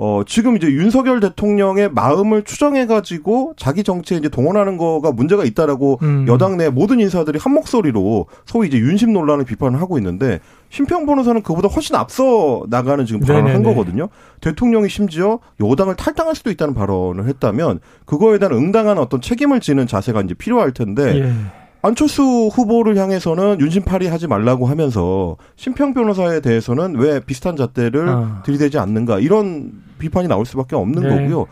어, 0.00 0.22
지금 0.24 0.56
이제 0.56 0.68
윤석열 0.68 1.18
대통령의 1.18 1.90
마음을 1.90 2.44
추정해가지고 2.44 3.54
자기 3.56 3.82
정치에 3.82 4.18
이제 4.18 4.28
동원하는 4.28 4.76
거가 4.76 5.10
문제가 5.10 5.44
있다라고 5.44 5.98
음. 6.02 6.24
여당 6.28 6.56
내 6.56 6.68
모든 6.68 7.00
인사들이 7.00 7.40
한 7.42 7.52
목소리로 7.52 8.26
소위 8.46 8.68
이제 8.68 8.78
윤심 8.78 9.12
논란을 9.12 9.44
비판을 9.44 9.80
하고 9.80 9.98
있는데 9.98 10.38
심평 10.70 11.04
변호사는 11.04 11.42
그보다 11.42 11.66
훨씬 11.66 11.96
앞서 11.96 12.64
나가는 12.68 13.04
지금 13.06 13.20
발언을 13.22 13.50
네네네. 13.50 13.54
한 13.54 13.74
거거든요. 13.74 14.08
대통령이 14.40 14.88
심지어 14.88 15.40
여당을 15.60 15.96
탈당할 15.96 16.36
수도 16.36 16.52
있다는 16.52 16.74
발언을 16.74 17.26
했다면 17.26 17.80
그거에 18.04 18.38
대한 18.38 18.54
응당한 18.54 18.98
어떤 18.98 19.20
책임을 19.20 19.58
지는 19.58 19.88
자세가 19.88 20.22
이제 20.22 20.34
필요할 20.34 20.70
텐데 20.72 21.22
예. 21.22 21.32
안철수 21.82 22.22
후보를 22.52 22.96
향해서는 22.96 23.60
윤심팔이 23.60 24.06
하지 24.06 24.28
말라고 24.28 24.66
하면서 24.66 25.36
심평 25.56 25.94
변호사에 25.94 26.40
대해서는 26.40 26.96
왜 26.96 27.18
비슷한 27.18 27.56
잣대를 27.56 28.08
어. 28.08 28.42
들이대지 28.44 28.78
않는가 28.78 29.18
이런 29.18 29.87
비판이 29.98 30.28
나올 30.28 30.46
수밖에 30.46 30.76
없는 30.76 31.02
네. 31.02 31.08
거고요. 31.08 31.46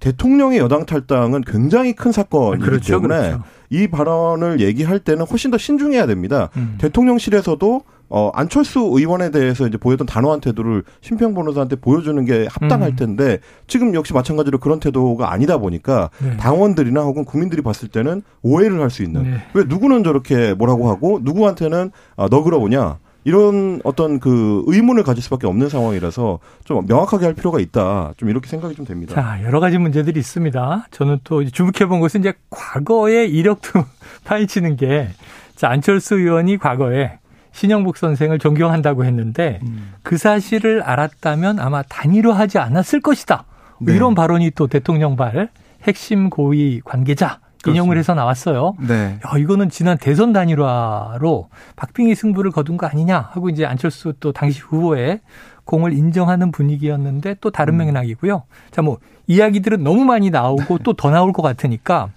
대통령의 0.00 0.58
여당 0.58 0.86
탈당은 0.86 1.42
굉장히 1.42 1.92
큰 1.92 2.10
사건이기 2.10 2.64
그렇죠, 2.64 2.94
때문에 2.94 3.18
그렇죠. 3.18 3.42
이 3.68 3.86
발언을 3.86 4.60
얘기할 4.60 4.98
때는 4.98 5.26
훨씬 5.26 5.50
더 5.50 5.58
신중해야 5.58 6.06
됩니다. 6.06 6.48
음. 6.56 6.76
대통령실에서도 6.80 7.82
어, 8.12 8.30
안철수 8.34 8.80
의원에 8.80 9.30
대해서 9.30 9.68
이제 9.68 9.76
보였던 9.76 10.06
단호한 10.06 10.40
태도를 10.40 10.82
심평 11.00 11.32
변호사한테 11.34 11.76
보여주는 11.76 12.24
게 12.24 12.48
합당할 12.50 12.90
음. 12.90 12.96
텐데 12.96 13.38
지금 13.68 13.94
역시 13.94 14.12
마찬가지로 14.12 14.58
그런 14.58 14.80
태도가 14.80 15.32
아니다 15.32 15.58
보니까 15.58 16.10
네. 16.18 16.36
당원들이나 16.36 17.02
혹은 17.02 17.24
국민들이 17.24 17.62
봤을 17.62 17.88
때는 17.88 18.22
오해를 18.42 18.80
할 18.80 18.90
수 18.90 19.04
있는 19.04 19.22
네. 19.22 19.36
왜 19.54 19.62
누구는 19.64 20.02
저렇게 20.02 20.54
뭐라고 20.54 20.90
하고 20.90 21.20
누구한테는 21.22 21.92
아, 22.16 22.26
너 22.28 22.42
그러냐 22.42 22.98
이런 23.24 23.80
어떤 23.84 24.18
그 24.18 24.62
의문을 24.66 25.02
가질 25.02 25.22
수밖에 25.22 25.46
없는 25.46 25.68
상황이라서 25.68 26.38
좀 26.64 26.86
명확하게 26.86 27.26
할 27.26 27.34
필요가 27.34 27.60
있다. 27.60 28.14
좀 28.16 28.28
이렇게 28.28 28.48
생각이 28.48 28.74
좀 28.74 28.86
됩니다. 28.86 29.14
자, 29.14 29.42
여러 29.44 29.60
가지 29.60 29.78
문제들이 29.78 30.18
있습니다. 30.18 30.86
저는 30.90 31.18
또 31.24 31.44
주목해 31.44 31.86
본 31.86 32.00
것은 32.00 32.20
이제 32.20 32.32
과거의 32.48 33.30
이력도 33.30 33.84
파헤치는 34.24 34.76
게 34.76 35.08
자, 35.54 35.68
안철수 35.68 36.16
의원이 36.16 36.58
과거에 36.58 37.18
신영복 37.52 37.96
선생을 37.96 38.38
존경한다고 38.38 39.04
했는데 39.04 39.60
음. 39.64 39.92
그 40.02 40.16
사실을 40.16 40.82
알았다면 40.82 41.58
아마 41.58 41.82
단일화하지 41.82 42.58
않았을 42.58 43.00
것이다. 43.00 43.44
네. 43.80 43.94
이런 43.94 44.14
발언이 44.14 44.52
또 44.52 44.66
대통령 44.66 45.16
발 45.16 45.48
핵심 45.82 46.30
고위 46.30 46.80
관계자 46.84 47.40
인용을 47.66 47.98
해서 47.98 48.14
나왔어요. 48.14 48.74
네. 48.86 49.18
야, 49.26 49.38
이거는 49.38 49.68
지난 49.68 49.98
대선 49.98 50.32
단일화로 50.32 51.48
박빙의 51.76 52.14
승부를 52.14 52.50
거둔 52.50 52.76
거 52.76 52.86
아니냐 52.86 53.28
하고 53.32 53.50
이제 53.50 53.66
안철수 53.66 54.14
또 54.20 54.32
당시 54.32 54.60
후보의 54.60 55.20
공을 55.64 55.92
인정하는 55.92 56.50
분위기였는데 56.52 57.36
또 57.40 57.50
다른 57.50 57.74
음. 57.74 57.78
맥락이고요. 57.78 58.42
자, 58.70 58.82
뭐 58.82 58.98
이야기들은 59.26 59.84
너무 59.84 60.04
많이 60.04 60.30
나오고 60.30 60.78
또 60.78 60.92
더 60.94 61.10
나올 61.10 61.32
것 61.32 61.42
같으니까 61.42 62.10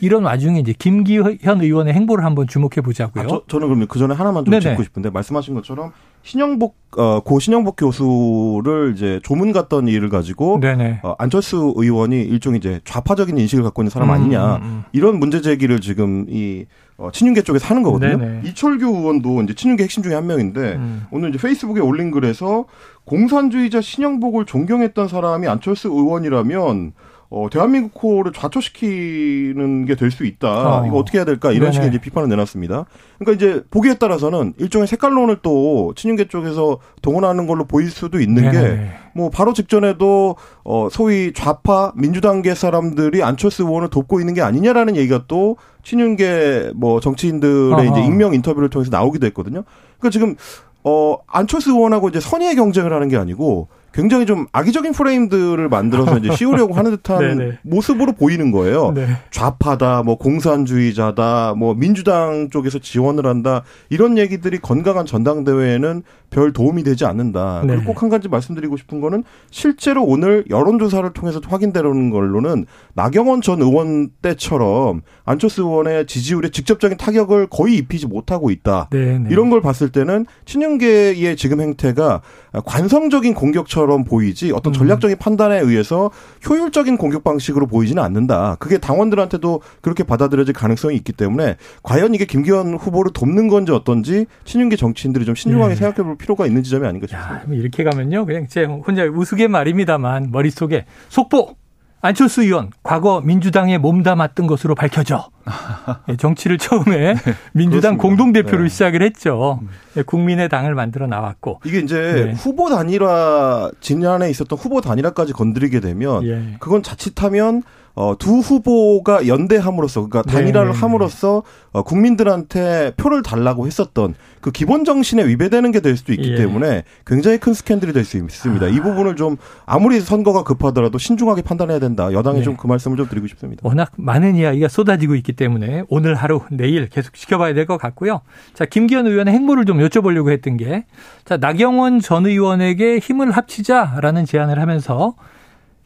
이런 0.00 0.24
와중에 0.24 0.60
이제 0.60 0.72
김기현 0.78 1.60
의원의 1.60 1.94
행보를 1.94 2.24
한번 2.24 2.46
주목해 2.46 2.82
보자고요. 2.82 3.24
아, 3.24 3.40
저, 3.48 3.58
는 3.58 3.66
그러면 3.66 3.88
그 3.88 3.98
전에 3.98 4.14
하나만 4.14 4.44
좀 4.44 4.52
네네. 4.52 4.60
짚고 4.60 4.82
싶은데 4.82 5.10
말씀하신 5.10 5.54
것처럼 5.54 5.92
신영복 6.22 6.76
어, 6.96 7.20
고 7.20 7.38
신영복 7.38 7.76
교수를 7.76 8.94
이제 8.96 9.20
조문 9.22 9.52
갔던 9.52 9.88
일을 9.88 10.08
가지고 10.08 10.58
어, 11.02 11.14
안철수 11.18 11.74
의원이 11.76 12.22
일종의 12.22 12.58
이제 12.58 12.80
좌파적인 12.84 13.36
인식을 13.36 13.62
갖고 13.62 13.82
있는 13.82 13.90
사람 13.90 14.08
음, 14.08 14.14
아니냐 14.14 14.56
음, 14.56 14.62
음. 14.62 14.84
이런 14.92 15.18
문제 15.18 15.40
제기를 15.42 15.80
지금 15.80 16.26
이 16.28 16.64
어, 16.96 17.10
친윤계 17.12 17.42
쪽에서 17.42 17.66
하는 17.66 17.82
거거든요. 17.82 18.16
네네. 18.16 18.40
이철규 18.44 18.86
의원도 18.86 19.42
이제 19.42 19.54
친윤계 19.54 19.84
핵심 19.84 20.02
중에 20.02 20.14
한 20.14 20.26
명인데 20.26 20.60
음. 20.74 21.06
오늘 21.10 21.28
이제 21.28 21.38
페이스북에 21.38 21.80
올린 21.80 22.10
글에서 22.10 22.64
공산주의자 23.04 23.80
신영복을 23.80 24.46
존경했던 24.46 25.08
사람이 25.08 25.46
안철수 25.46 25.88
의원이라면 25.88 26.92
어, 27.30 27.48
대한민국 27.50 27.92
코를 27.94 28.32
좌초시키는 28.32 29.84
게 29.84 29.94
될 29.96 30.10
수 30.10 30.24
있다. 30.24 30.80
어. 30.80 30.86
이거 30.86 30.96
어떻게 30.96 31.18
해야 31.18 31.24
될까? 31.26 31.50
이런 31.52 31.70
네네. 31.70 31.72
식의 31.72 31.88
이제 31.90 31.98
비판을 32.00 32.28
내놨습니다. 32.30 32.86
그러니까 33.18 33.32
이제 33.46 33.62
보기에 33.70 33.94
따라서는 33.94 34.54
일종의 34.56 34.86
색깔론을 34.86 35.38
또 35.42 35.92
친윤계 35.96 36.28
쪽에서 36.28 36.78
동원하는 37.02 37.46
걸로 37.46 37.66
보일 37.66 37.90
수도 37.90 38.20
있는 38.20 38.50
게 38.50 38.90
뭐 39.14 39.30
바로 39.30 39.52
직전에도 39.52 40.36
어, 40.62 40.88
소위 40.92 41.32
좌파 41.32 41.92
민주당계 41.96 42.54
사람들이 42.54 43.24
안철수 43.24 43.64
의원을 43.64 43.88
돕고 43.90 44.20
있는 44.20 44.32
게 44.32 44.42
아니냐라는 44.42 44.94
얘기가 44.94 45.24
또 45.26 45.56
친윤계 45.82 46.72
뭐 46.76 47.00
정치인들의 47.00 47.72
어허. 47.72 47.84
이제 47.84 48.06
익명 48.06 48.32
인터뷰를 48.34 48.68
통해서 48.70 48.90
나오기도 48.92 49.26
했거든요. 49.26 49.64
그러니까 49.98 50.10
지금 50.12 50.36
어 50.84 51.16
안철수 51.26 51.72
의원하고 51.72 52.08
이제 52.10 52.20
선의의 52.20 52.54
경쟁을 52.54 52.92
하는 52.92 53.08
게 53.08 53.16
아니고 53.16 53.66
굉장히 53.98 54.26
좀 54.26 54.46
악의적인 54.52 54.92
프레임들을 54.92 55.68
만들어서 55.68 56.18
이제 56.18 56.30
씌우려고 56.36 56.74
하는 56.74 56.92
듯한 56.92 57.18
네, 57.18 57.34
네. 57.34 57.58
모습으로 57.62 58.12
보이는 58.12 58.52
거예요. 58.52 58.92
네. 58.94 59.08
좌파다, 59.32 60.04
뭐 60.04 60.16
공산주의자다, 60.16 61.54
뭐 61.56 61.74
민주당 61.74 62.48
쪽에서 62.48 62.78
지원을 62.78 63.26
한다 63.26 63.64
이런 63.88 64.16
얘기들이 64.16 64.60
건강한 64.60 65.04
전당대회에는 65.04 66.04
별 66.30 66.52
도움이 66.52 66.84
되지 66.84 67.06
않는다. 67.06 67.62
네. 67.66 67.74
그리고 67.74 67.94
꼭 67.94 68.02
한 68.02 68.08
가지 68.10 68.28
말씀드리고 68.28 68.76
싶은 68.76 69.00
거는 69.00 69.24
실제로 69.50 70.04
오늘 70.04 70.44
여론조사를 70.48 71.12
통해서 71.12 71.40
확인되는 71.44 72.10
걸로는 72.10 72.66
나경원 72.94 73.40
전 73.40 73.60
의원 73.60 74.10
때처럼 74.22 75.00
안철수 75.24 75.62
의원의 75.62 76.06
지지율에 76.06 76.50
직접적인 76.50 76.96
타격을 76.98 77.48
거의 77.48 77.74
입히지 77.76 78.06
못하고 78.06 78.52
있다. 78.52 78.88
네, 78.92 79.18
네. 79.18 79.28
이런 79.30 79.50
걸 79.50 79.60
봤을 79.60 79.88
때는 79.90 80.26
친윤계의 80.44 81.36
지금 81.36 81.60
행태가 81.60 82.20
관성적인 82.64 83.34
공격처럼 83.34 83.87
보이지 84.04 84.52
어떤 84.52 84.72
음. 84.72 84.74
전략적인 84.74 85.16
음. 85.16 85.18
판단에 85.18 85.58
의해서 85.58 86.10
효율적인 86.48 86.96
공격 86.96 87.24
방식으로 87.24 87.66
보이지는 87.66 88.02
않는다. 88.02 88.56
그게 88.58 88.78
당원들한테도 88.78 89.60
그렇게 89.80 90.04
받아들여질 90.04 90.54
가능성이 90.54 90.96
있기 90.96 91.12
때문에 91.12 91.56
과연 91.82 92.14
이게 92.14 92.24
김기현 92.24 92.74
후보를 92.74 93.12
돕는 93.12 93.48
건지 93.48 93.72
어떤지 93.72 94.26
친윤계 94.44 94.76
정치인들이 94.76 95.24
좀 95.24 95.34
신중하게 95.34 95.74
네. 95.74 95.76
생각해 95.76 96.06
볼 96.06 96.16
필요가 96.16 96.46
있는 96.46 96.62
지점이 96.62 96.86
아닌가 96.86 97.06
싶습니다. 97.06 97.34
야, 97.34 97.44
이렇게 97.50 97.84
가면요. 97.84 98.26
그냥 98.26 98.46
제 98.48 98.64
혼자 98.64 99.04
우스갯말입니다만 99.04 100.30
머릿속에 100.30 100.84
속보 101.08 101.56
안철수 102.00 102.42
의원 102.42 102.70
과거 102.82 103.20
민주당에 103.20 103.76
몸담았던 103.78 104.46
것으로 104.46 104.74
밝혀져 104.74 105.28
예, 106.08 106.16
정치를 106.16 106.58
처음에 106.58 107.14
네, 107.14 107.34
민주당 107.52 107.96
공동 107.96 108.32
대표로 108.32 108.64
네. 108.64 108.68
시작을 108.68 109.02
했죠. 109.02 109.60
예, 109.96 110.02
국민의 110.02 110.48
당을 110.48 110.74
만들어 110.74 111.06
나왔고 111.06 111.60
이게 111.64 111.80
이제 111.80 112.26
네. 112.26 112.32
후보 112.32 112.68
단일화 112.68 113.72
지난해 113.80 114.30
있었던 114.30 114.58
후보 114.58 114.80
단일화까지 114.80 115.32
건드리게 115.32 115.80
되면 115.80 116.24
예. 116.24 116.56
그건 116.60 116.82
자칫하면 116.82 117.62
어, 118.00 118.14
두 118.16 118.38
후보가 118.38 119.26
연대함으로써 119.26 120.06
그러니까 120.06 120.22
단일화를 120.30 120.70
네. 120.70 120.78
함으로써 120.78 121.42
어, 121.72 121.82
국민들한테 121.82 122.92
표를 122.96 123.24
달라고 123.24 123.66
했었던 123.66 124.14
그 124.40 124.52
기본 124.52 124.84
정신에 124.84 125.26
위배되는 125.26 125.72
게 125.72 125.80
될 125.80 125.96
수도 125.96 126.12
있기 126.12 126.32
예. 126.32 126.36
때문에 126.36 126.84
굉장히 127.04 127.38
큰 127.38 127.54
스캔들이 127.54 127.92
될 127.92 128.04
수 128.04 128.16
있습니다. 128.18 128.66
아. 128.66 128.68
이 128.68 128.78
부분을 128.80 129.16
좀 129.16 129.36
아무리 129.66 130.00
선거가 130.00 130.44
급하더라도 130.44 130.96
신중하게 130.98 131.42
판단해야 131.42 131.80
된다. 131.80 132.12
여당에 132.12 132.38
네. 132.38 132.44
좀그 132.44 132.68
말씀을 132.68 132.96
좀 132.96 133.08
드리고 133.08 133.26
싶습니다. 133.26 133.62
워낙 133.64 133.90
많은 133.96 134.36
이야기가 134.36 134.68
쏟아지고 134.68 135.16
있기 135.16 135.32
때문에 135.32 135.82
오늘 135.88 136.14
하루 136.14 136.42
내일 136.52 136.88
계속 136.88 137.14
지켜봐야 137.14 137.52
될 137.54 137.66
것 137.66 137.78
같고요. 137.78 138.20
자 138.54 138.64
김기현 138.64 139.08
의원의 139.08 139.34
행보를 139.34 139.64
좀 139.64 139.78
여쭤보려고 139.78 140.30
했던 140.30 140.56
게 140.56 140.84
자 141.24 141.36
나경원 141.36 141.98
전 142.00 142.26
의원에게 142.26 142.98
힘을 143.00 143.32
합치자라는 143.32 144.24
제안을 144.24 144.60
하면서 144.60 145.14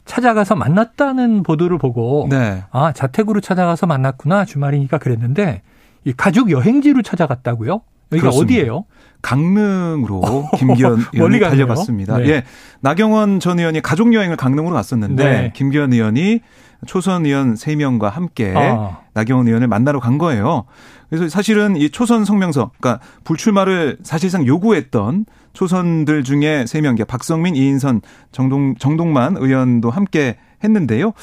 찾아가서 0.05 0.55
만났다는 0.55 1.43
보도를 1.43 1.77
보고 1.77 2.27
네. 2.29 2.63
아 2.71 2.91
자택으로 2.91 3.41
찾아가서 3.41 3.87
만났구나 3.87 4.45
주말이니까 4.45 4.97
그랬는데 4.97 5.61
이 6.05 6.13
가족 6.13 6.51
여행지로 6.51 7.01
찾아갔다고요? 7.01 7.81
여기가 8.13 8.29
그렇습니다. 8.29 8.53
어디예요? 8.61 8.85
강릉으로 9.21 10.49
김기현 10.57 11.05
의원이 11.13 11.39
달려갔습니다. 11.39 12.17
네. 12.17 12.29
예, 12.29 12.43
나경원 12.81 13.39
전 13.39 13.59
의원이 13.59 13.81
가족 13.81 14.13
여행을 14.13 14.35
강릉으로 14.35 14.73
갔었는데 14.73 15.23
네. 15.23 15.51
김기현 15.55 15.93
의원이 15.93 16.41
초선 16.85 17.25
의원 17.25 17.55
3명과 17.55 18.09
함께 18.09 18.53
아. 18.55 18.99
나경원 19.13 19.47
의원을 19.47 19.67
만나러 19.67 19.99
간 19.99 20.17
거예요. 20.17 20.65
그래서 21.09 21.29
사실은 21.29 21.77
이 21.77 21.89
초선 21.89 22.25
성명서, 22.25 22.71
그러니까 22.79 23.03
불출마를 23.23 23.99
사실상 24.03 24.45
요구했던 24.45 25.25
초선들 25.53 26.23
중에 26.23 26.65
3명, 26.65 27.05
박성민, 27.07 27.55
이인선, 27.55 28.01
정동, 28.31 28.75
정동만 28.75 29.37
의원도 29.37 29.91
함께 29.91 30.37
했는데요. 30.63 31.13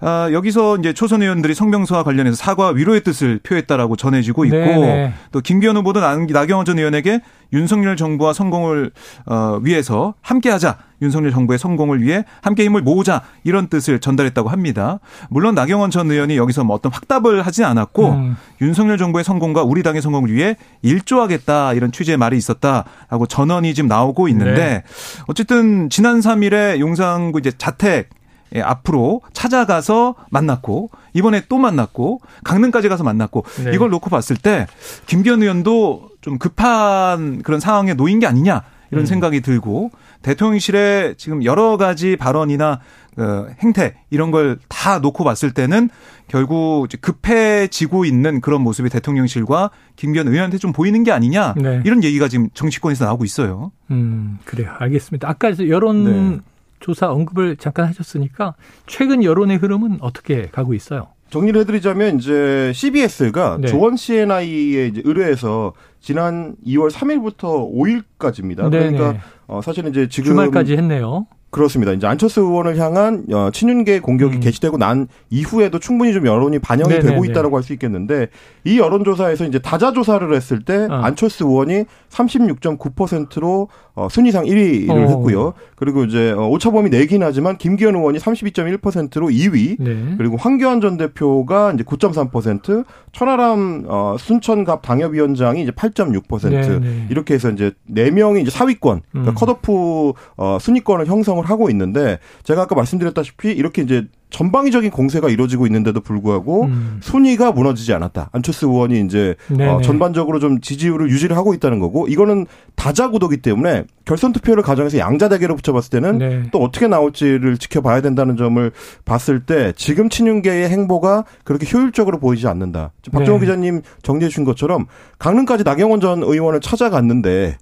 아, 0.00 0.28
여기서 0.32 0.78
이제 0.78 0.92
초선 0.92 1.22
의원들이 1.22 1.54
성명서와 1.54 2.02
관련해서 2.02 2.36
사과 2.36 2.68
위로의 2.68 3.02
뜻을 3.02 3.40
표했다라고 3.42 3.96
전해지고 3.96 4.44
있고 4.46 4.56
네네. 4.56 4.80
네. 4.80 5.14
또 5.32 5.40
김기현 5.40 5.76
후보도 5.76 6.00
나경원 6.00 6.64
전 6.64 6.78
의원에게 6.78 7.20
윤석열 7.52 7.96
정부와 7.96 8.32
성공을 8.32 8.90
어, 9.26 9.60
위해서 9.62 10.14
함께하자. 10.20 10.78
윤석열 11.02 11.32
정부의 11.32 11.58
성공을 11.58 12.02
위해 12.02 12.24
함께 12.40 12.64
힘을 12.64 12.82
모으자 12.82 13.22
이런 13.44 13.68
뜻을 13.68 14.00
전달했다고 14.00 14.48
합니다. 14.48 15.00
물론 15.28 15.54
나경원 15.54 15.90
전 15.90 16.10
의원이 16.10 16.36
여기서 16.36 16.64
뭐 16.64 16.74
어떤 16.76 16.92
확답을 16.92 17.42
하지 17.42 17.62
않았고 17.64 18.10
음. 18.10 18.36
윤석열 18.60 18.96
정부의 18.96 19.24
성공과 19.24 19.62
우리 19.62 19.82
당의 19.82 20.00
성공을 20.02 20.32
위해 20.32 20.56
일조하겠다 20.82 21.74
이런 21.74 21.92
취지의 21.92 22.16
말이 22.16 22.36
있었다라고 22.36 23.26
전언이 23.28 23.74
지금 23.74 23.88
나오고 23.88 24.28
있는데 24.28 24.54
네. 24.54 24.82
어쨌든 25.26 25.90
지난 25.90 26.20
3일에 26.20 26.78
용산구 26.78 27.38
이제 27.38 27.52
자택 27.56 28.08
예, 28.54 28.60
앞으로 28.60 29.20
찾아가서 29.32 30.14
만났고 30.30 30.90
이번에 31.12 31.42
또 31.48 31.58
만났고 31.58 32.20
강릉까지 32.44 32.88
가서 32.88 33.04
만났고 33.04 33.44
네. 33.64 33.72
이걸 33.74 33.90
놓고 33.90 34.10
봤을 34.10 34.36
때 34.36 34.66
김기현 35.06 35.42
의원도 35.42 36.10
좀 36.20 36.38
급한 36.38 37.42
그런 37.42 37.60
상황에 37.60 37.94
놓인 37.94 38.20
게 38.20 38.26
아니냐 38.26 38.62
이런 38.90 39.02
음. 39.04 39.06
생각이 39.06 39.40
들고 39.40 39.90
대통령실에 40.22 41.14
지금 41.16 41.44
여러 41.44 41.76
가지 41.76 42.16
발언이나 42.16 42.80
그 43.16 43.52
행태 43.62 43.94
이런 44.10 44.30
걸 44.30 44.58
다 44.84 44.98
놓고 44.98 45.24
봤을 45.24 45.50
때는 45.50 45.88
결국 46.28 46.88
급해지고 47.00 48.04
있는 48.04 48.42
그런 48.42 48.60
모습이 48.60 48.90
대통령실과 48.90 49.70
김기현 49.96 50.28
의원한테 50.28 50.58
좀 50.58 50.72
보이는 50.72 51.02
게 51.04 51.10
아니냐 51.10 51.54
네. 51.56 51.80
이런 51.86 52.04
얘기가 52.04 52.28
지금 52.28 52.50
정치권에서 52.52 53.06
나오고 53.06 53.24
있어요. 53.24 53.72
음 53.90 54.38
그래요. 54.44 54.72
알겠습니다. 54.78 55.26
아까 55.26 55.52
여론 55.68 56.04
네. 56.04 56.40
조사 56.84 57.10
언급을 57.10 57.56
잠깐 57.56 57.86
하셨으니까 57.86 58.56
최근 58.86 59.24
여론의 59.24 59.56
흐름은 59.56 60.00
어떻게 60.02 60.48
가고 60.48 60.74
있어요? 60.74 61.06
정리를 61.30 61.58
해드리자면 61.62 62.18
이제 62.18 62.72
CBS가 62.74 63.56
네. 63.58 63.68
조원 63.68 63.96
CNI에 63.96 64.88
이제 64.88 65.00
의뢰해서 65.02 65.72
지난 66.00 66.54
2월 66.66 66.90
3일부터 66.90 67.72
5일까지입니다. 67.72 68.68
네네. 68.68 68.98
그러니까 68.98 69.24
어 69.46 69.62
사실은 69.62 69.92
이제 69.92 70.10
지금 70.10 70.32
주말까지 70.32 70.76
했네요. 70.76 71.26
그렇습니다. 71.54 71.92
이제 71.92 72.04
안철수 72.04 72.40
의원을 72.40 72.78
향한 72.78 73.26
어, 73.32 73.50
친윤계 73.52 74.00
공격이 74.00 74.38
음. 74.38 74.40
개시되고 74.40 74.76
난 74.76 75.06
이후에도 75.30 75.78
충분히 75.78 76.12
좀 76.12 76.26
여론이 76.26 76.58
반영이 76.58 76.88
네네네. 76.88 77.10
되고 77.10 77.24
있다라고 77.24 77.56
할 77.56 77.62
수 77.62 77.72
있겠는데 77.72 78.26
이 78.64 78.78
여론조사에서 78.78 79.44
이제 79.46 79.58
다자 79.60 79.92
조사를 79.92 80.34
했을 80.34 80.64
때 80.64 80.88
어. 80.90 80.94
안철수 80.96 81.44
의원이 81.44 81.84
36.9%로 82.10 83.68
어, 83.94 84.08
순위상 84.10 84.44
1위를 84.44 84.90
어. 84.90 84.96
했고요. 84.96 85.54
그리고 85.76 86.04
이제 86.04 86.32
어, 86.32 86.48
오차범위 86.48 86.90
내긴 86.90 87.22
하지만 87.22 87.56
김기현 87.56 87.94
의원이 87.94 88.18
32.1%로 88.18 89.28
2위. 89.28 89.76
네. 89.78 90.14
그리고 90.18 90.36
황교안 90.36 90.80
전 90.80 90.96
대표가 90.96 91.72
이제 91.72 91.84
9.3%, 91.84 92.84
천하람 93.12 93.84
어, 93.86 94.16
순천갑 94.18 94.82
당협위원장이 94.82 95.62
이제 95.62 95.70
8.6% 95.70 96.50
네 96.50 96.78
네. 96.80 97.06
이렇게 97.10 97.34
해서 97.34 97.50
이제 97.50 97.70
4명이 97.90 98.42
이제 98.42 98.50
사위권, 98.50 99.02
그러니까 99.10 99.32
음. 99.32 99.34
컷오프 99.34 100.12
어, 100.36 100.58
순위권을 100.60 101.06
형성을 101.06 101.43
하고 101.48 101.70
있는데 101.70 102.18
제가 102.42 102.62
아까 102.62 102.74
말씀드렸다시피 102.74 103.50
이렇게 103.50 103.82
이제 103.82 104.06
전방위적인 104.34 104.90
공세가 104.90 105.28
이루어지고 105.28 105.66
있는데도 105.66 106.00
불구하고 106.00 106.64
음. 106.64 106.98
순위가 107.00 107.52
무너지지 107.52 107.92
않았다. 107.92 108.30
안철수 108.32 108.66
의원이 108.66 109.02
이제 109.02 109.36
어, 109.60 109.80
전반적으로 109.80 110.40
좀 110.40 110.60
지지율을 110.60 111.08
유지를 111.08 111.36
하고 111.36 111.54
있다는 111.54 111.78
거고 111.78 112.08
이거는 112.08 112.46
다자구도기 112.74 113.36
때문에 113.38 113.84
결선 114.04 114.32
투표를 114.32 114.64
가정해서 114.64 114.98
양자 114.98 115.28
대결을 115.28 115.54
붙여봤을 115.54 115.90
때는 115.90 116.18
네. 116.18 116.42
또 116.50 116.58
어떻게 116.58 116.88
나올지를 116.88 117.58
지켜봐야 117.58 118.00
된다는 118.00 118.36
점을 118.36 118.72
봤을 119.04 119.46
때 119.46 119.72
지금 119.76 120.08
친윤계의 120.08 120.68
행보가 120.68 121.24
그렇게 121.44 121.66
효율적으로 121.72 122.18
보이지 122.18 122.48
않는다. 122.48 122.90
박정호 123.12 123.38
네. 123.38 123.46
기자님 123.46 123.82
정리해 124.02 124.28
주신 124.28 124.44
것처럼 124.44 124.86
강릉까지 125.20 125.62
나경원 125.62 126.00
전 126.00 126.24
의원을 126.24 126.60
찾아갔는데 126.60 127.56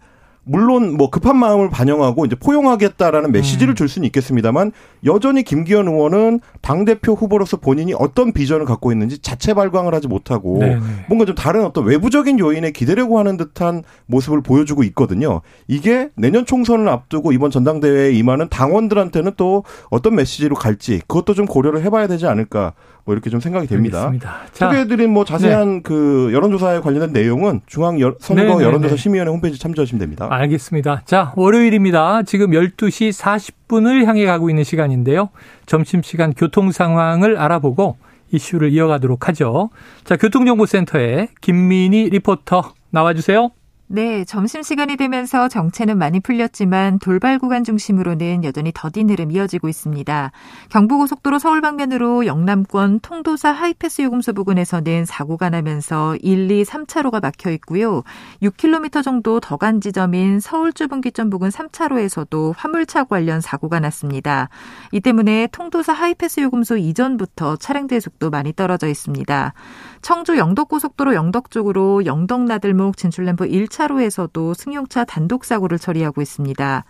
물론 0.44 0.96
뭐 0.96 1.08
급한 1.08 1.36
마음을 1.36 1.70
반영하고 1.70 2.26
이제 2.26 2.34
포용하겠다라는 2.34 3.30
메시지를 3.30 3.74
음. 3.74 3.76
줄 3.76 3.88
수는 3.88 4.06
있겠습니다만 4.06 4.72
여전히 5.04 5.44
김기현 5.44 5.86
의원은 5.86 6.40
당 6.60 6.84
대표 6.84 7.14
후보로서 7.14 7.58
본인이 7.58 7.94
어떤 7.96 8.32
비전을 8.32 8.66
갖고 8.66 8.90
있는지 8.90 9.18
자체 9.18 9.54
발광을 9.54 9.94
하지 9.94 10.08
못하고 10.08 10.58
네네. 10.58 10.80
뭔가 11.08 11.24
좀 11.24 11.34
다른 11.34 11.64
어떤 11.64 11.84
외부적인 11.84 12.38
요인에 12.40 12.72
기대려고 12.72 13.18
하는 13.18 13.36
듯한 13.36 13.84
모습을 14.06 14.42
보여주고 14.42 14.82
있거든요. 14.84 15.42
이게 15.68 16.10
내년 16.16 16.44
총선을 16.44 16.88
앞두고 16.88 17.32
이번 17.32 17.50
전당대회에 17.50 18.12
임하는 18.12 18.48
당원들한테는 18.48 19.32
또 19.36 19.64
어떤 19.90 20.16
메시지로 20.16 20.56
갈지 20.56 21.00
그것도 21.06 21.34
좀 21.34 21.46
고려를 21.46 21.82
해봐야 21.82 22.08
되지 22.08 22.26
않을까 22.26 22.72
뭐 23.04 23.14
이렇게 23.14 23.30
좀 23.30 23.40
생각이 23.40 23.66
됩니다. 23.66 24.04
알겠습니다. 24.04 24.40
소개해드린 24.52 25.10
뭐 25.10 25.24
자세한 25.24 25.74
네. 25.76 25.80
그 25.82 26.30
여론조사에 26.32 26.80
관련된 26.80 27.12
내용은 27.12 27.60
중앙 27.66 27.98
선거 28.20 28.42
네네네. 28.42 28.64
여론조사 28.64 28.96
심의위원회 28.96 29.30
홈페이지 29.32 29.58
참조하시면 29.58 29.98
됩니다. 29.98 30.28
알겠습니다. 30.30 31.02
자, 31.04 31.32
월요일입니다. 31.36 32.22
지금 32.22 32.50
12시 32.52 33.12
40분을 33.12 34.04
향해 34.04 34.24
가고 34.24 34.50
있는 34.50 34.62
시간인데요. 34.64 35.30
점심시간 35.66 36.32
교통 36.34 36.70
상황을 36.70 37.36
알아보고 37.38 37.96
이슈를 38.30 38.72
이어가도록 38.72 39.28
하죠. 39.28 39.70
자, 40.04 40.16
교통정보센터에 40.16 41.28
김민희 41.40 42.08
리포터 42.10 42.72
나와주세요. 42.90 43.50
네, 43.94 44.24
점심시간이 44.24 44.96
되면서 44.96 45.48
정체는 45.48 45.98
많이 45.98 46.18
풀렸지만 46.18 46.98
돌발 46.98 47.38
구간 47.38 47.62
중심으로는 47.62 48.42
여전히 48.42 48.72
더딘 48.74 49.10
흐름 49.10 49.30
이어지고 49.30 49.68
있습니다. 49.68 50.32
경부고속도로 50.70 51.38
서울 51.38 51.60
방면으로 51.60 52.24
영남권 52.24 53.00
통도사 53.00 53.50
하이패스 53.50 54.00
요금소 54.00 54.32
부근에서는 54.32 55.04
사고가 55.04 55.50
나면서 55.50 56.16
1, 56.22 56.50
2, 56.50 56.64
3차로가 56.64 57.20
막혀 57.20 57.50
있고요. 57.50 58.02
6km 58.42 59.04
정도 59.04 59.40
더 59.40 59.58
간 59.58 59.82
지점인 59.82 60.40
서울주분기점 60.40 61.28
부근 61.28 61.50
3차로에서도 61.50 62.54
화물차 62.56 63.04
관련 63.04 63.42
사고가 63.42 63.78
났습니다. 63.78 64.48
이 64.92 65.00
때문에 65.00 65.48
통도사 65.52 65.92
하이패스 65.92 66.40
요금소 66.40 66.78
이전부터 66.78 67.56
차량대 67.56 68.00
속도 68.00 68.30
많이 68.30 68.54
떨어져 68.54 68.88
있습니다. 68.88 69.52
청주 70.00 70.38
영덕고속도로 70.38 71.14
영덕 71.14 71.50
쪽으로 71.50 72.06
영덕 72.06 72.44
나들목 72.44 72.96
진출램프 72.96 73.44
1차 73.46 73.81
로에서도 73.86 74.54
승용차 74.54 75.04
단독 75.04 75.44
사고를 75.44 75.78
처리하고 75.78 76.22
있습니다. 76.22 76.84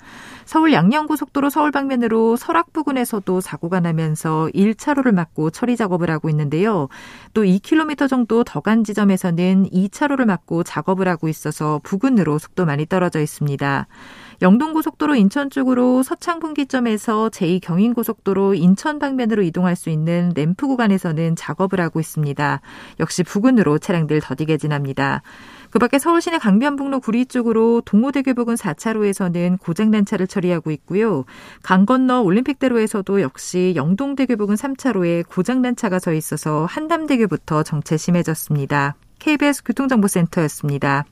서울 0.46 0.72
양양고속도로 0.72 1.50
서울 1.50 1.70
방면으로 1.70 2.36
설악 2.36 2.72
부근에서도 2.72 3.40
사고가 3.42 3.80
나면서 3.80 4.48
1차로를 4.54 5.12
막고 5.12 5.50
처리 5.50 5.76
작업을 5.76 6.10
하고 6.10 6.30
있는데요. 6.30 6.88
또 7.34 7.42
2km 7.42 8.08
정도 8.08 8.42
더 8.44 8.62
간 8.62 8.84
지점에서는 8.84 9.70
2차로를 9.70 10.24
막고 10.24 10.62
작업을 10.62 11.08
하고 11.08 11.28
있어서 11.28 11.80
부근으로 11.82 12.38
속도 12.38 12.64
많이 12.64 12.86
떨어져 12.86 13.20
있습니다. 13.20 13.86
영동고속도로 14.40 15.14
인천 15.14 15.50
쪽으로 15.50 16.02
서창 16.02 16.40
분기점에서 16.40 17.28
제2경인고속도로 17.30 18.56
인천 18.56 18.98
방면으로 18.98 19.42
이동할 19.42 19.76
수 19.76 19.90
있는 19.90 20.32
램프 20.34 20.66
구간에서는 20.66 21.36
작업을 21.36 21.80
하고 21.80 22.00
있습니다. 22.00 22.60
역시 23.00 23.22
부근으로 23.22 23.78
차량들 23.78 24.20
더디게 24.20 24.56
지납니다. 24.58 25.22
그 25.72 25.78
밖에 25.78 25.98
서울시내 25.98 26.36
강변북로 26.36 27.00
구리 27.00 27.24
쪽으로 27.24 27.80
동호대교 27.86 28.34
부근 28.34 28.56
4차로에서는 28.56 29.58
고장난 29.58 30.04
차를 30.04 30.26
처리하고 30.26 30.70
있고요. 30.70 31.24
강 31.62 31.86
건너 31.86 32.20
올림픽대로에서도 32.20 33.22
역시 33.22 33.72
영동대교 33.74 34.36
부근 34.36 34.54
3차로에 34.54 35.26
고장난 35.26 35.74
차가 35.74 35.98
서 35.98 36.12
있어서 36.12 36.66
한담대교부터 36.66 37.62
정체 37.62 37.96
심해졌습니다. 37.96 38.96
KBS 39.18 39.62
교통정보센터였습니다. 39.64 41.06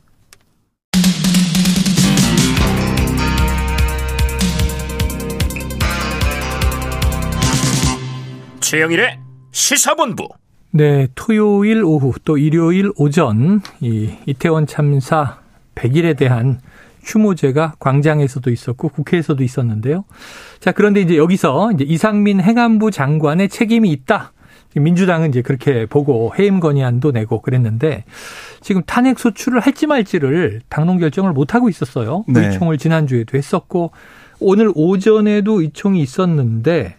최영일의 8.60 9.18
시사본부. 9.52 10.39
네, 10.72 11.08
토요일 11.16 11.82
오후 11.82 12.12
또 12.24 12.38
일요일 12.38 12.92
오전 12.96 13.60
이 13.80 14.10
이태원 14.26 14.68
참사 14.68 15.38
100일에 15.74 16.16
대한 16.16 16.60
추모제가 17.02 17.74
광장에서도 17.80 18.48
있었고 18.50 18.90
국회에서도 18.90 19.42
있었는데요. 19.42 20.04
자, 20.60 20.70
그런데 20.70 21.00
이제 21.00 21.16
여기서 21.16 21.72
이제 21.72 21.84
이상민 21.84 22.40
행안부 22.40 22.92
장관의 22.92 23.48
책임이 23.48 23.90
있다. 23.90 24.32
민주당은 24.76 25.30
이제 25.30 25.42
그렇게 25.42 25.86
보고 25.86 26.32
해임 26.38 26.60
건의안도 26.60 27.10
내고 27.10 27.42
그랬는데 27.42 28.04
지금 28.60 28.82
탄핵 28.86 29.18
소추를 29.18 29.58
할지 29.58 29.88
말지를 29.88 30.60
당론 30.68 30.98
결정을 30.98 31.32
못 31.32 31.54
하고 31.54 31.68
있었어요. 31.68 32.24
네. 32.28 32.46
의총을 32.46 32.78
지난주에도 32.78 33.36
했었고 33.36 33.90
오늘 34.38 34.70
오전에도 34.76 35.62
의총이 35.62 36.00
있었는데 36.00 36.94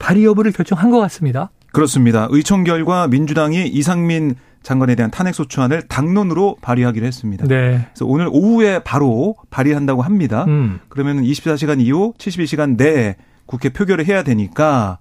발의 0.00 0.24
여부를 0.24 0.50
결정한 0.50 0.90
것 0.90 0.98
같습니다. 0.98 1.50
그렇습니다. 1.72 2.28
의총 2.30 2.64
결과 2.64 3.08
민주당이 3.08 3.66
이상민 3.68 4.34
장관에 4.62 4.94
대한 4.94 5.10
탄핵 5.10 5.34
소추안을 5.34 5.82
당론으로 5.82 6.56
발의하기로 6.60 7.06
했습니다. 7.06 7.46
네. 7.46 7.86
그래서 7.88 8.06
오늘 8.06 8.28
오후에 8.30 8.80
바로 8.80 9.36
발의한다고 9.50 10.02
합니다. 10.02 10.44
음. 10.48 10.80
그러면 10.88 11.22
24시간 11.22 11.80
이후 11.80 12.12
72시간 12.18 12.76
내에 12.76 13.16
국회 13.46 13.70
표결을 13.70 14.06
해야 14.06 14.22
되니까 14.22 14.98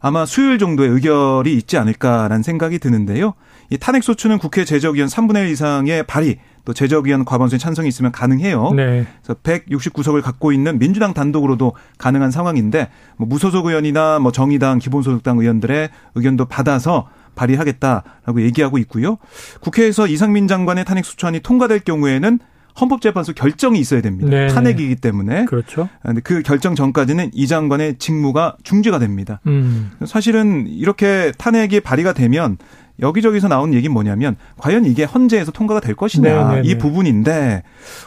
아마 0.00 0.26
수요일 0.26 0.58
정도의 0.58 0.90
의결이 0.90 1.54
있지 1.54 1.78
않을까라는 1.78 2.42
생각이 2.42 2.78
드는데요. 2.78 3.34
이 3.70 3.78
탄핵 3.78 4.02
소추는 4.02 4.38
국회 4.38 4.64
제적의원 4.64 5.08
3분의 5.08 5.46
1 5.46 5.48
이상의 5.50 6.06
발의 6.06 6.38
또 6.66 6.74
제적의원 6.74 7.24
과반수의 7.24 7.58
찬성이 7.58 7.88
있으면 7.88 8.12
가능해요. 8.12 8.72
네. 8.74 9.06
그래서 9.22 9.40
169석을 9.40 10.20
갖고 10.20 10.52
있는 10.52 10.78
민주당 10.78 11.14
단독으로도 11.14 11.74
가능한 11.96 12.30
상황인데 12.30 12.88
뭐 13.16 13.26
무소속 13.26 13.66
의원이나 13.66 14.18
뭐 14.18 14.32
정의당 14.32 14.80
기본소득당 14.80 15.38
의원들의 15.38 15.88
의견도 16.16 16.46
받아서 16.46 17.08
발의하겠다라고 17.36 18.42
얘기하고 18.42 18.78
있고요. 18.78 19.18
국회에서 19.60 20.08
이상민 20.08 20.48
장관의 20.48 20.84
탄핵 20.84 21.04
소추안이 21.04 21.40
통과될 21.40 21.80
경우에는 21.80 22.40
헌법재판소 22.80 23.32
결정이 23.32 23.78
있어야 23.78 24.00
됩니다. 24.02 24.28
네 24.28 24.48
탄핵이기 24.48 24.96
때문에. 24.96 25.44
그렇죠. 25.44 25.88
근데 26.02 26.20
그 26.20 26.42
결정 26.42 26.74
전까지는 26.74 27.30
이 27.32 27.46
장관의 27.46 27.98
직무가 27.98 28.56
중지가 28.64 28.98
됩니다. 28.98 29.40
음. 29.46 29.92
사실은 30.04 30.66
이렇게 30.66 31.32
탄핵이 31.38 31.80
발의가 31.80 32.12
되면 32.12 32.58
여기저기서 33.00 33.48
나온 33.48 33.74
얘기는 33.74 33.92
뭐냐면 33.92 34.36
과연 34.58 34.84
이게 34.84 35.04
헌재에서 35.04 35.52
통과가 35.52 35.80
될 35.80 35.94
것이냐 35.94 36.28
네네네. 36.28 36.62
네, 36.62 36.68
이 36.68 36.72
네. 36.72 36.78
부분인데 36.78 37.62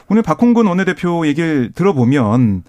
오늘 0.09 0.23
박홍근 0.23 0.65
원내대표 0.65 1.27
얘기를 1.27 1.71
들어보면 1.73 2.63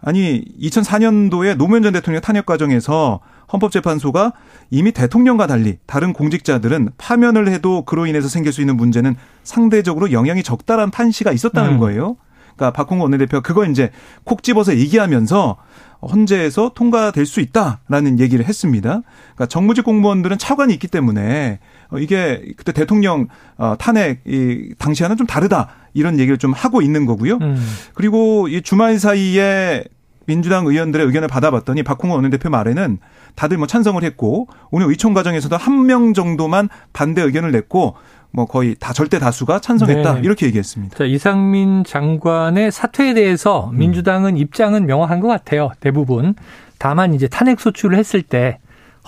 아니 0.00 0.44
2004년도에 0.60 1.56
노무현 1.56 1.82
전 1.82 1.92
대통령 1.92 2.20
탄핵 2.20 2.46
과정에서 2.46 3.20
헌법재판소가 3.52 4.32
이미 4.70 4.92
대통령과 4.92 5.46
달리 5.46 5.78
다른 5.86 6.12
공직자들은 6.12 6.90
파면을 6.98 7.48
해도 7.48 7.82
그로 7.82 8.06
인해서 8.06 8.28
생길 8.28 8.52
수 8.52 8.60
있는 8.60 8.76
문제는 8.76 9.14
상대적으로 9.44 10.12
영향이 10.12 10.42
적다란 10.42 10.90
판시가 10.90 11.32
있었다는 11.32 11.74
음. 11.74 11.78
거예요. 11.78 12.16
그러니까 12.56 12.72
박홍근 12.72 13.02
원내대표가 13.04 13.42
그거 13.42 13.64
이제 13.66 13.90
콕 14.24 14.42
집어서 14.42 14.76
얘기하면서 14.76 15.56
헌재에서 16.02 16.72
통과될 16.74 17.24
수 17.26 17.40
있다라는 17.40 18.20
얘기를 18.20 18.44
했습니다. 18.44 19.02
그러니까 19.34 19.46
정무직 19.46 19.84
공무원들은 19.84 20.38
차관이 20.38 20.72
있기 20.74 20.88
때문에 20.88 21.58
어, 21.90 21.98
이게 21.98 22.42
그때 22.56 22.72
대통령 22.72 23.28
어, 23.56 23.76
탄핵 23.78 24.20
이 24.26 24.74
당시와는 24.78 25.16
좀 25.16 25.26
다르다 25.26 25.68
이런 25.94 26.18
얘기를 26.18 26.38
좀 26.38 26.52
하고 26.52 26.82
있는 26.82 27.06
거고요. 27.06 27.38
음. 27.40 27.56
그리고 27.94 28.48
이 28.48 28.60
주말 28.62 28.98
사이에 28.98 29.84
민주당 30.26 30.66
의원들의 30.66 31.06
의견을 31.06 31.28
받아봤더니 31.28 31.82
박홍원 31.84 32.16
원내대표 32.18 32.50
말에는 32.50 32.98
다들 33.36 33.58
뭐 33.58 33.66
찬성을 33.66 34.02
했고 34.02 34.48
오늘 34.70 34.88
의총 34.88 35.14
과정에서도 35.14 35.56
한 35.56 35.86
명 35.86 36.14
정도만 36.14 36.68
반대 36.92 37.22
의견을 37.22 37.52
냈고 37.52 37.94
뭐 38.30 38.46
거의 38.46 38.76
다 38.78 38.92
절대 38.92 39.18
다수가 39.18 39.60
찬성했다 39.60 40.14
네. 40.14 40.20
이렇게 40.22 40.46
얘기했습니다. 40.46 40.96
자, 40.98 41.04
이상민 41.04 41.84
장관의 41.84 42.70
사퇴에 42.70 43.14
대해서 43.14 43.70
음. 43.72 43.78
민주당은 43.78 44.36
입장은 44.36 44.86
명확한 44.86 45.20
것 45.20 45.28
같아요. 45.28 45.70
대부분. 45.80 46.34
다만 46.78 47.14
이제 47.14 47.28
탄핵 47.28 47.60
소추를 47.60 47.98
했을 47.98 48.22
때 48.22 48.58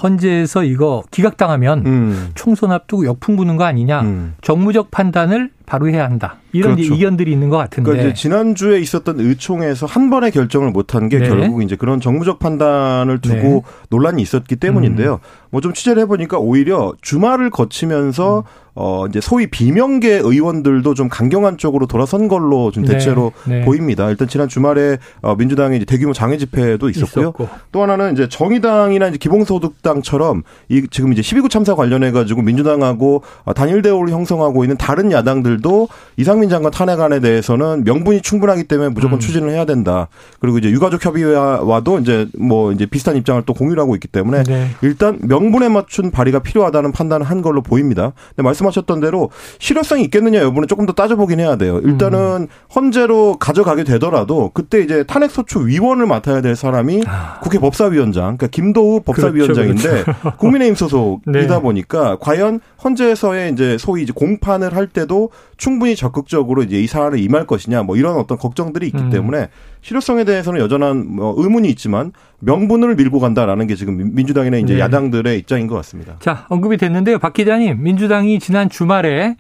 헌재에서 0.02 0.64
이거 0.64 1.02
기각당하면 1.10 1.86
음. 1.86 2.30
총선 2.34 2.72
앞두고 2.72 3.04
역풍 3.04 3.36
부는 3.36 3.56
거 3.56 3.64
아니냐. 3.64 4.02
음. 4.02 4.34
정무적 4.42 4.90
판단을 4.90 5.50
바로 5.66 5.88
해야 5.88 6.04
한다. 6.04 6.36
이런 6.52 6.76
그렇죠. 6.76 6.94
이견들이 6.94 7.30
있는 7.30 7.48
것 7.48 7.56
같은데. 7.58 7.90
그러니까 7.90 8.10
이제 8.10 8.14
지난주에 8.14 8.78
있었던 8.78 9.20
의총에서 9.20 9.86
한 9.86 10.08
번의 10.08 10.30
결정을 10.30 10.70
못한 10.70 11.08
게 11.08 11.18
네. 11.18 11.28
결국 11.28 11.62
이제 11.62 11.76
그런 11.76 12.00
정무적 12.00 12.38
판단을 12.38 13.20
두고 13.20 13.36
네. 13.36 13.62
논란이 13.90 14.22
있었기 14.22 14.56
때문인데요. 14.56 15.14
음. 15.14 15.18
뭐좀 15.50 15.74
취재를 15.74 16.02
해보니까 16.02 16.38
오히려 16.38 16.94
주말을 17.02 17.50
거치면서 17.50 18.38
음. 18.38 18.42
어 18.80 19.06
이제 19.08 19.20
소위 19.20 19.48
비명계 19.48 20.20
의원들도 20.22 20.94
좀 20.94 21.08
강경한 21.08 21.58
쪽으로 21.58 21.86
돌아선 21.86 22.28
걸로 22.28 22.70
좀 22.70 22.84
네. 22.84 22.92
대체로 22.92 23.32
네. 23.44 23.58
네. 23.58 23.64
보입니다. 23.64 24.08
일단 24.08 24.28
지난 24.28 24.46
주말에 24.46 24.98
어 25.20 25.34
민주당의 25.34 25.84
대규모 25.84 26.12
장외 26.12 26.38
집회도 26.38 26.88
있었고요. 26.88 27.24
있었고. 27.24 27.48
또 27.72 27.82
하나는 27.82 28.12
이제 28.12 28.28
정의당이나 28.28 29.08
이제 29.08 29.18
기본소득당처럼 29.18 30.44
이 30.68 30.86
지금 30.92 31.12
이제 31.12 31.22
12구 31.22 31.50
참사 31.50 31.74
관련해 31.74 32.12
가지고 32.12 32.42
민주당하고 32.42 33.24
어, 33.42 33.52
단일 33.52 33.82
대우를 33.82 34.12
형성하고 34.12 34.62
있는 34.62 34.76
다른 34.76 35.10
야당들도 35.10 35.88
이상민 36.16 36.48
장관 36.48 36.70
탄핵안에 36.70 37.18
대해서는 37.18 37.82
명분이 37.82 38.22
충분하기 38.22 38.62
때문에 38.64 38.90
무조건 38.90 39.16
음. 39.16 39.20
추진을 39.20 39.50
해야 39.50 39.64
된다. 39.64 40.06
그리고 40.38 40.58
이제 40.58 40.70
유가족 40.70 41.04
협의회와도 41.04 41.98
이제 41.98 42.28
뭐 42.38 42.70
이제 42.70 42.86
비슷한 42.86 43.16
입장을 43.16 43.42
또 43.42 43.54
공유를 43.54 43.82
하고 43.82 43.96
있기 43.96 44.06
때문에 44.06 44.44
네. 44.44 44.70
일단 44.82 45.18
명분에 45.22 45.68
맞춘 45.68 46.12
발의가 46.12 46.38
필요하다는 46.38 46.92
판단을 46.92 47.26
한 47.26 47.42
걸로 47.42 47.60
보입니다. 47.60 48.12
근데 48.36 48.44
말씀 48.44 48.67
하셨던 48.68 49.00
대로 49.00 49.30
실효성이 49.58 50.04
있겠느냐 50.04 50.40
여부는 50.40 50.68
조금 50.68 50.86
더 50.86 50.92
따져보긴 50.92 51.40
해야 51.40 51.56
돼요. 51.56 51.80
일단은 51.82 52.18
음. 52.18 52.48
헌재로 52.74 53.36
가져가게 53.38 53.84
되더라도 53.84 54.50
그때 54.54 54.80
이제 54.80 55.04
탄핵소추 55.04 55.66
위원을 55.66 56.06
맡아야 56.06 56.40
될 56.40 56.56
사람이 56.56 57.02
아. 57.06 57.40
국회 57.40 57.58
법사위원장, 57.58 58.36
그러니까 58.36 58.46
김도우 58.48 59.00
법사위원장인데 59.00 59.82
그렇죠, 59.82 60.04
그렇죠. 60.04 60.36
국민의힘 60.38 60.74
소속이다 60.74 61.32
네. 61.32 61.60
보니까 61.60 62.16
과연 62.20 62.60
헌재에서의 62.82 63.52
이제 63.52 63.76
소위 63.78 64.02
이제 64.02 64.12
공판을 64.14 64.74
할 64.74 64.86
때도 64.86 65.30
충분히 65.56 65.96
적극적으로 65.96 66.62
이제 66.62 66.80
이 66.80 66.86
사안을 66.86 67.18
임할 67.18 67.46
것이냐 67.46 67.82
뭐 67.82 67.96
이런 67.96 68.16
어떤 68.16 68.38
걱정들이 68.38 68.86
있기 68.86 68.98
음. 68.98 69.10
때문에 69.10 69.48
실효성에 69.82 70.24
대해서는 70.24 70.60
여전한 70.60 71.06
뭐 71.16 71.34
의문이 71.36 71.68
있지만 71.70 72.12
명분을 72.40 72.94
밀고 72.96 73.18
간다라는 73.20 73.66
게 73.66 73.74
지금 73.74 74.14
민주당이나 74.14 74.58
이제 74.58 74.74
네. 74.74 74.80
야당들의 74.80 75.38
입장인 75.38 75.66
것 75.66 75.74
같습니다. 75.76 76.16
자, 76.20 76.46
언급이 76.48 76.76
됐는데요. 76.76 77.18
박 77.18 77.32
기자님, 77.32 77.82
민주당이 77.82 78.38
지난 78.38 78.68
주말에 78.68 79.36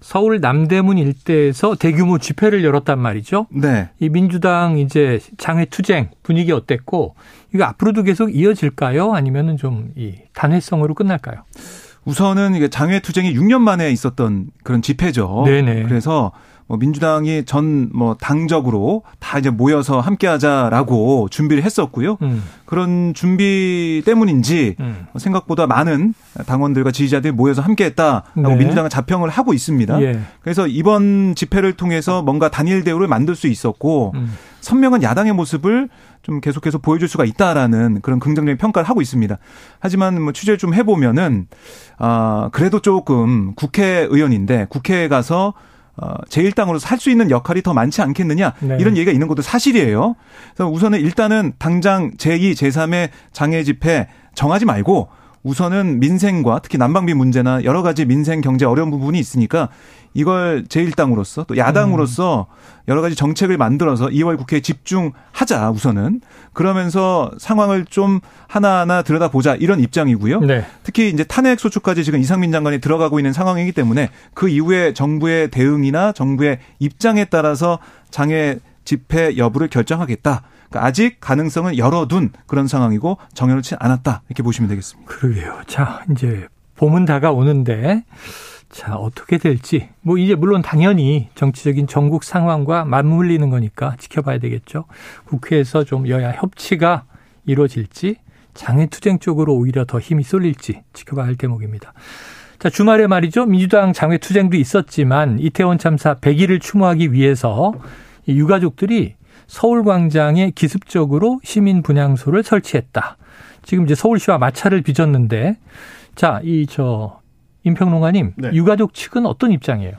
서울 0.00 0.40
남대문 0.40 0.96
일대에서 0.96 1.74
대규모 1.74 2.18
집회를 2.18 2.62
열었단 2.62 3.00
말이죠. 3.00 3.46
네. 3.50 3.88
이 3.98 4.08
민주당 4.08 4.78
이제 4.78 5.18
장외 5.38 5.64
투쟁 5.64 6.10
분위기 6.22 6.52
어땠고 6.52 7.16
이거 7.52 7.64
앞으로도 7.64 8.04
계속 8.04 8.34
이어질까요? 8.34 9.12
아니면은 9.12 9.56
좀 9.56 9.90
이 9.96 10.14
단회성으로 10.34 10.94
끝날까요? 10.94 11.42
우선은 12.08 12.54
이게 12.54 12.68
장외 12.68 13.00
투쟁이 13.00 13.34
6년 13.34 13.58
만에 13.60 13.90
있었던 13.90 14.46
그런 14.62 14.82
집회죠. 14.82 15.42
네네. 15.46 15.84
그래서 15.84 16.32
뭐 16.66 16.76
민주당이 16.76 17.44
전 17.44 17.90
뭐 17.94 18.14
당적으로 18.14 19.02
다 19.18 19.38
이제 19.38 19.50
모여서 19.50 20.00
함께하자라고 20.00 21.28
준비를 21.30 21.62
했었고요. 21.62 22.18
음. 22.22 22.42
그런 22.66 23.12
준비 23.14 24.02
때문인지 24.04 24.76
음. 24.80 25.06
생각보다 25.16 25.66
많은 25.66 26.14
당원들과 26.46 26.90
지지자들이 26.92 27.32
모여서 27.32 27.62
함께했다라고 27.62 28.48
네. 28.48 28.56
민주당은 28.56 28.90
자평을 28.90 29.30
하고 29.30 29.54
있습니다. 29.54 30.02
예. 30.02 30.20
그래서 30.42 30.66
이번 30.66 31.34
집회를 31.34 31.72
통해서 31.72 32.22
뭔가 32.22 32.50
단일 32.50 32.84
대우를 32.84 33.08
만들 33.08 33.34
수 33.34 33.48
있었고 33.48 34.12
음. 34.14 34.32
선명한 34.60 35.02
야당의 35.02 35.32
모습을 35.32 35.88
좀 36.22 36.40
계속해서 36.40 36.78
보여줄 36.78 37.08
수가 37.08 37.24
있다라는 37.24 38.00
그런 38.02 38.18
긍정적인 38.20 38.56
평가를 38.58 38.88
하고 38.88 39.00
있습니다. 39.00 39.38
하지만 39.80 40.20
뭐 40.20 40.32
취재를 40.32 40.58
좀 40.58 40.74
해보면은 40.74 41.46
아 41.98 42.50
그래도 42.52 42.80
조금 42.80 43.54
국회의원인데 43.54 44.66
국회에 44.68 45.08
가서 45.08 45.54
어, 46.00 46.14
제1당으로서 46.28 46.86
할 46.86 46.98
수 46.98 47.10
있는 47.10 47.30
역할이 47.30 47.62
더 47.62 47.74
많지 47.74 48.02
않겠느냐 48.02 48.54
네. 48.60 48.76
이런 48.78 48.96
얘기가 48.96 49.10
있는 49.10 49.26
것도 49.26 49.42
사실이에요. 49.42 50.14
그래서 50.54 50.70
우선은 50.70 51.00
일단은 51.00 51.54
당장 51.58 52.12
제2, 52.12 52.52
제3의 52.52 53.10
장애 53.32 53.64
집회 53.64 54.08
정하지 54.34 54.64
말고 54.64 55.08
우선은 55.48 55.98
민생과 55.98 56.60
특히 56.62 56.76
난방비 56.76 57.14
문제나 57.14 57.64
여러 57.64 57.80
가지 57.82 58.04
민생 58.04 58.42
경제 58.42 58.66
어려운 58.66 58.90
부분이 58.90 59.18
있으니까 59.18 59.70
이걸 60.12 60.64
제1당으로서 60.68 61.46
또 61.46 61.56
야당으로서 61.56 62.48
여러 62.86 63.00
가지 63.00 63.14
정책을 63.14 63.56
만들어서 63.56 64.08
2월 64.08 64.36
국회에 64.36 64.60
집중하자 64.60 65.70
우선은 65.70 66.20
그러면서 66.52 67.30
상황을 67.38 67.86
좀 67.86 68.20
하나하나 68.46 69.00
들여다보자 69.00 69.54
이런 69.54 69.80
입장이고요. 69.80 70.40
네. 70.40 70.66
특히 70.82 71.08
이제 71.08 71.24
탄핵 71.24 71.60
소추까지 71.60 72.04
지금 72.04 72.20
이상민 72.20 72.52
장관이 72.52 72.80
들어가고 72.80 73.18
있는 73.18 73.32
상황이기 73.32 73.72
때문에 73.72 74.10
그 74.34 74.50
이후에 74.50 74.92
정부의 74.92 75.50
대응이나 75.50 76.12
정부의 76.12 76.58
입장에 76.78 77.24
따라서 77.24 77.78
장애 78.10 78.58
집회 78.84 79.38
여부를 79.38 79.68
결정하겠다. 79.68 80.42
그러니까 80.68 80.86
아직 80.86 81.20
가능성은 81.20 81.78
열어둔 81.78 82.30
그런 82.46 82.66
상황이고 82.66 83.18
정해놓지 83.34 83.76
않았다 83.78 84.22
이렇게 84.28 84.42
보시면 84.42 84.68
되겠습니다. 84.68 85.10
그러게요. 85.10 85.62
자 85.66 86.04
이제 86.10 86.46
봄은 86.76 87.04
다가오는데 87.04 88.04
자 88.70 88.96
어떻게 88.96 89.38
될지 89.38 89.88
뭐 90.02 90.18
이제 90.18 90.34
물론 90.34 90.62
당연히 90.62 91.28
정치적인 91.34 91.86
전국 91.86 92.24
상황과 92.24 92.84
맞물리는 92.84 93.48
거니까 93.50 93.96
지켜봐야 93.98 94.38
되겠죠. 94.38 94.84
국회에서 95.26 95.84
좀 95.84 96.08
여야 96.08 96.32
협치가 96.32 97.04
이루어질지 97.46 98.16
장외투쟁 98.54 99.20
쪽으로 99.20 99.54
오히려 99.54 99.84
더 99.84 99.98
힘이 100.00 100.24
쏠릴지 100.24 100.82
지켜봐야 100.92 101.26
할 101.26 101.36
대목입니다. 101.36 101.92
자, 102.58 102.68
주말에 102.68 103.06
말이죠. 103.06 103.46
민주당 103.46 103.92
장외 103.92 104.18
투쟁도 104.18 104.56
있었지만 104.56 105.38
이태원 105.38 105.78
참사 105.78 106.16
100일을 106.16 106.60
추모하기 106.60 107.12
위해서 107.12 107.72
유가족들이 108.26 109.14
서울광장에 109.48 110.52
기습적으로 110.54 111.40
시민 111.42 111.82
분향소를 111.82 112.42
설치했다. 112.44 113.16
지금 113.64 113.84
이제 113.84 113.94
서울시와 113.94 114.38
마찰을 114.38 114.82
빚었는데, 114.82 115.56
자, 116.14 116.40
이 116.44 116.66
저 116.68 117.18
임평론가님, 117.64 118.34
네. 118.36 118.50
유가족 118.52 118.94
측은 118.94 119.26
어떤 119.26 119.50
입장이에요? 119.52 119.92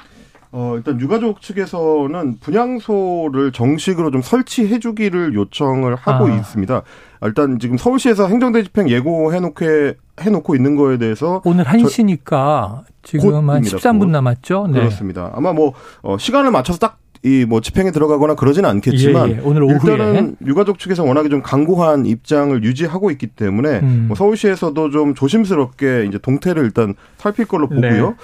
어, 0.52 0.74
일단 0.78 1.00
유가족 1.00 1.42
측에서는 1.42 2.38
분향소를 2.40 3.52
정식으로 3.52 4.10
좀 4.10 4.22
설치해 4.24 4.80
주기를 4.80 5.36
요청을 5.36 5.96
하고 5.96 6.26
아. 6.26 6.36
있습니다. 6.36 6.82
일단 7.22 7.60
지금 7.60 7.78
서울시에서 7.78 8.28
행정대 8.28 8.64
집행 8.64 8.90
예고해 8.90 9.40
놓게 9.42 9.96
해 10.22 10.30
놓고 10.30 10.56
있는 10.56 10.76
거에 10.76 10.98
대해서 10.98 11.42
오늘 11.46 11.66
1시니까 11.66 12.84
지금 13.04 13.50
한 13.50 13.62
13분 13.62 14.10
남았죠. 14.10 14.68
네. 14.68 14.80
그렇습니다. 14.80 15.32
아마 15.36 15.54
뭐 15.54 15.74
어, 16.02 16.18
시간을 16.18 16.50
맞춰서 16.50 16.80
딱 16.80 16.98
이 17.24 17.46
뭐 17.50 17.62
집행에 17.62 17.92
들어가거나 17.92 18.36
그러지는 18.36 18.70
않겠지만 18.70 19.30
예, 19.30 19.34
예. 19.36 19.42
오늘 19.44 19.64
오후에 19.64 19.94
일단은 19.94 20.36
유가족 20.46 20.78
측에서 20.80 21.04
워낙에 21.04 21.30
좀 21.30 21.42
강고한 21.42 22.06
입장을 22.06 22.64
유지하고 22.64 23.12
있기 23.12 23.28
때문에 23.28 23.80
음. 23.80 24.06
뭐 24.08 24.16
서울시에서도 24.16 24.92
좀 24.92 25.16
조심스럽게 25.16 26.06
이제 26.08 26.18
동태를 26.18 26.64
일단 26.64 26.94
살필 27.18 27.46
걸로 27.46 27.68
네. 27.70 27.76
보고요. 27.76 28.10
네. 28.10 28.16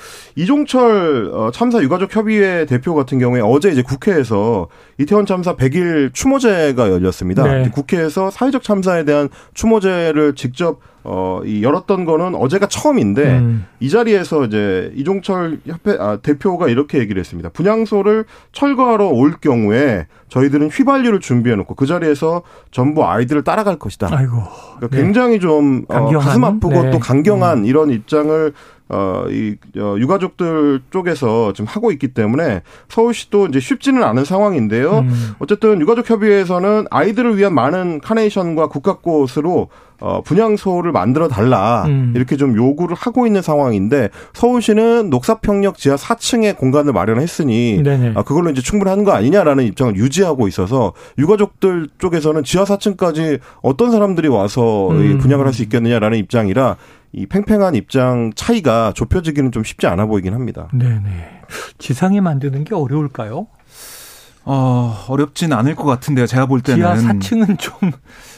이종철 0.43 1.31
어, 1.33 1.51
참사 1.51 1.81
유가족 1.81 2.15
협의회 2.15 2.65
대표 2.65 2.93
같은 2.93 3.17
경우에 3.19 3.41
어제 3.41 3.69
이제 3.69 3.81
국회에서 3.81 4.67
이태원 4.99 5.25
참사 5.25 5.55
100일 5.55 6.13
추모제가 6.13 6.91
열렸습니다. 6.91 7.43
네. 7.43 7.69
국회에서 7.69 8.29
사회적 8.29 8.63
참사에 8.63 9.05
대한 9.05 9.29
추모제를 9.55 10.35
직접 10.35 10.79
어, 11.07 11.41
이 11.45 11.63
열었던 11.63 12.03
거는 12.05 12.33
어제가 12.33 12.65
처음인데 12.67 13.37
음. 13.37 13.65
이 13.79 13.89
자리에서 13.89 14.45
이제 14.45 14.91
이종철 14.95 15.59
협회 15.67 15.95
아, 15.99 16.17
대표가 16.17 16.67
이렇게 16.67 16.97
얘기를 16.97 17.19
했습니다. 17.19 17.49
분향소를 17.49 18.25
철거하러 18.51 19.07
올 19.09 19.35
경우에 19.39 20.07
저희들은 20.29 20.69
휘발유를 20.69 21.19
준비해 21.19 21.55
놓고 21.55 21.75
그 21.75 21.85
자리에서 21.85 22.41
전부 22.71 23.05
아이들을 23.05 23.43
따라갈 23.43 23.77
것이다. 23.77 24.09
아이고. 24.11 24.41
그러니까 24.77 24.97
네. 24.97 25.03
굉장히 25.03 25.39
좀 25.39 25.85
어, 25.89 26.09
가슴 26.17 26.43
아프고 26.43 26.81
네. 26.81 26.91
또 26.91 26.99
강경한 26.99 27.59
음. 27.59 27.65
이런 27.65 27.91
입장을 27.91 28.53
어, 28.89 29.25
이, 29.29 29.55
어, 29.77 29.95
유가족들 29.97 30.81
쪽에서 30.91 31.53
지금 31.53 31.65
하고 31.67 31.91
있기 31.91 32.09
때문에 32.09 32.61
서울시도 32.89 33.47
이제 33.47 33.59
쉽지는 33.59 34.03
않은 34.03 34.25
상황인데요. 34.25 34.99
음. 34.99 35.31
어쨌든 35.39 35.81
유가족 35.81 36.07
협의회에서는 36.09 36.85
아이들을 36.91 37.37
위한 37.37 37.53
많은 37.55 37.99
카네이션과 38.01 38.67
국가꽃으로 38.67 39.69
어, 40.01 40.21
분향소를 40.23 40.91
만들어 40.91 41.27
달라. 41.29 41.85
음. 41.87 42.11
이렇게 42.15 42.35
좀 42.35 42.55
요구를 42.55 42.95
하고 42.99 43.25
있는 43.25 43.41
상황인데 43.41 44.09
서울시는 44.33 45.09
녹사평역 45.09 45.77
지하 45.77 45.95
4층에 45.95 46.57
공간을 46.57 46.91
마련했으니 46.93 47.77
아, 48.15 48.23
그걸로 48.23 48.49
이제 48.51 48.61
충분한 48.61 49.03
거 49.05 49.13
아니냐라는 49.13 49.63
입장을 49.63 49.95
유지하고 49.95 50.47
있어서 50.49 50.93
유가족들 51.17 51.87
쪽에서는 51.97 52.43
지하 52.43 52.65
4층까지 52.65 53.39
어떤 53.61 53.91
사람들이 53.91 54.27
와서 54.27 54.89
음. 54.91 55.17
분양을 55.17 55.45
할 55.47 55.55
수 55.55 55.63
있겠느냐라는 55.63 56.17
입장이라 56.17 56.75
이 57.15 57.25
팽팽한 57.27 57.75
입장 57.75 58.31
차이가 58.35 58.91
좁혀지기는 58.93 59.53
좀 59.53 59.63
쉽지 59.63 59.87
않아 59.87 60.05
보이긴 60.05 60.33
합니다. 60.33 60.67
네네. 60.73 61.43
지상에 61.77 62.19
만드는 62.19 62.65
게 62.65 62.75
어려울까요? 62.75 63.47
어, 64.43 65.05
어렵진 65.07 65.53
않을 65.53 65.75
것 65.75 65.85
같은데요. 65.85 66.27
제가 66.27 66.45
볼 66.45 66.59
때는. 66.61 66.79
지하 66.79 67.13
4층은 67.13 67.57
좀 67.57 67.73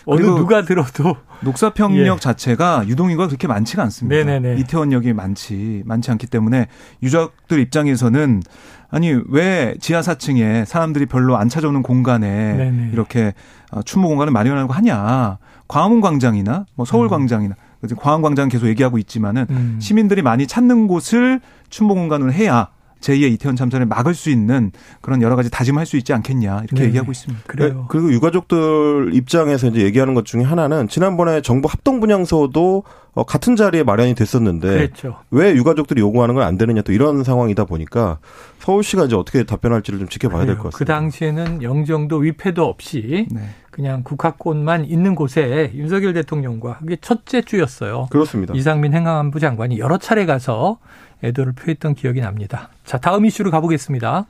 어느 0.05 0.21
누가 0.21 0.63
들어도 0.63 1.17
녹사 1.41 1.71
평역 1.71 2.15
예. 2.15 2.19
자체가 2.19 2.87
유동인구가 2.87 3.27
그렇게 3.27 3.47
많지가 3.47 3.81
않습니다. 3.83 4.15
네네네. 4.23 4.61
이태원역이 4.61 5.11
많지 5.11 5.81
많지 5.85 6.11
않기 6.11 6.27
때문에 6.27 6.67
유적들 7.01 7.59
입장에서는 7.59 8.43
아니 8.89 9.19
왜 9.27 9.75
지하 9.81 10.01
4층에 10.01 10.65
사람들이 10.65 11.07
별로 11.07 11.35
안 11.35 11.49
찾아오는 11.49 11.81
공간에 11.81 12.53
네네. 12.53 12.91
이렇게 12.93 13.33
어, 13.71 13.81
추모 13.81 14.07
공간을 14.07 14.31
마련하고 14.31 14.71
하냐? 14.71 15.39
광화문 15.67 15.99
광장이나 15.99 16.65
뭐 16.75 16.85
서울 16.85 17.07
음. 17.07 17.09
광장이나 17.09 17.55
광화광장 17.97 18.49
계속 18.49 18.67
얘기하고 18.67 18.97
있지만은 18.97 19.45
음. 19.49 19.77
시민들이 19.81 20.21
많이 20.21 20.47
찾는 20.47 20.87
곳을 20.87 21.39
춘보 21.69 21.95
공간으로 21.95 22.31
해야 22.33 22.69
제2의 22.99 23.31
이태원 23.33 23.55
참사를 23.55 23.85
막을 23.85 24.15
수 24.15 24.31
있는 24.31 24.71
그런 25.01 25.21
여러 25.21 25.35
가지 25.35 25.51
다짐을 25.51 25.77
할수 25.79 25.97
있지 25.97 26.13
않겠냐 26.13 26.61
이렇게 26.63 26.81
네. 26.81 26.85
얘기하고 26.87 27.11
있습니다. 27.11 27.43
그래요. 27.45 27.69
네. 27.73 27.81
그리고 27.89 28.11
유가족들 28.11 29.11
입장에서 29.13 29.67
이제 29.67 29.81
얘기하는 29.81 30.15
것 30.15 30.25
중에 30.25 30.41
하나는 30.41 30.87
지난번에 30.87 31.41
정부 31.41 31.67
합동 31.69 31.99
분향소도 31.99 32.83
어, 33.13 33.23
같은 33.23 33.55
자리에 33.55 33.83
마련이 33.83 34.15
됐었는데 34.15 34.67
그랬죠. 34.67 35.17
왜 35.29 35.53
유가족들이 35.53 36.01
요구하는 36.01 36.33
건 36.33 36.43
안 36.43 36.57
되느냐 36.57 36.81
또 36.81 36.91
이런 36.91 37.23
상황이다 37.23 37.65
보니까 37.65 38.17
서울시가 38.59 39.05
이제 39.05 39.15
어떻게 39.15 39.43
답변할지를 39.43 39.99
좀 39.99 40.07
지켜봐야 40.07 40.45
될 40.47 40.55
것 40.57 40.63
같습니다. 40.71 40.77
그 40.79 40.85
당시에는 40.85 41.61
영정도 41.61 42.17
위패도 42.17 42.63
없이 42.65 43.27
네. 43.29 43.41
그냥 43.77 44.01
국화꽃만 44.01 44.85
있는 44.85 45.13
곳에 45.13 45.71
윤석열 45.75 46.13
대통령과 46.13 46.79
그게 46.79 46.97
첫째 46.99 47.43
주였어요. 47.43 48.07
그렇습니다. 48.09 48.55
이상민 48.55 48.91
행안부 48.93 49.39
장관이 49.39 49.77
여러 49.77 49.99
차례 49.99 50.25
가서 50.25 50.79
애도를 51.23 51.53
표했던 51.53 51.93
기억이 51.93 52.19
납니다. 52.19 52.69
자, 52.85 52.97
다음 52.97 53.25
이슈로 53.25 53.51
가보겠습니다. 53.51 54.25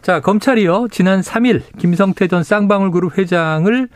자, 0.00 0.20
검찰이요. 0.20 0.88
지난 0.90 1.20
3일 1.20 1.62
김성태 1.76 2.28
전 2.28 2.42
쌍방울 2.42 2.90
그룹 2.90 3.18
회장을 3.18 3.88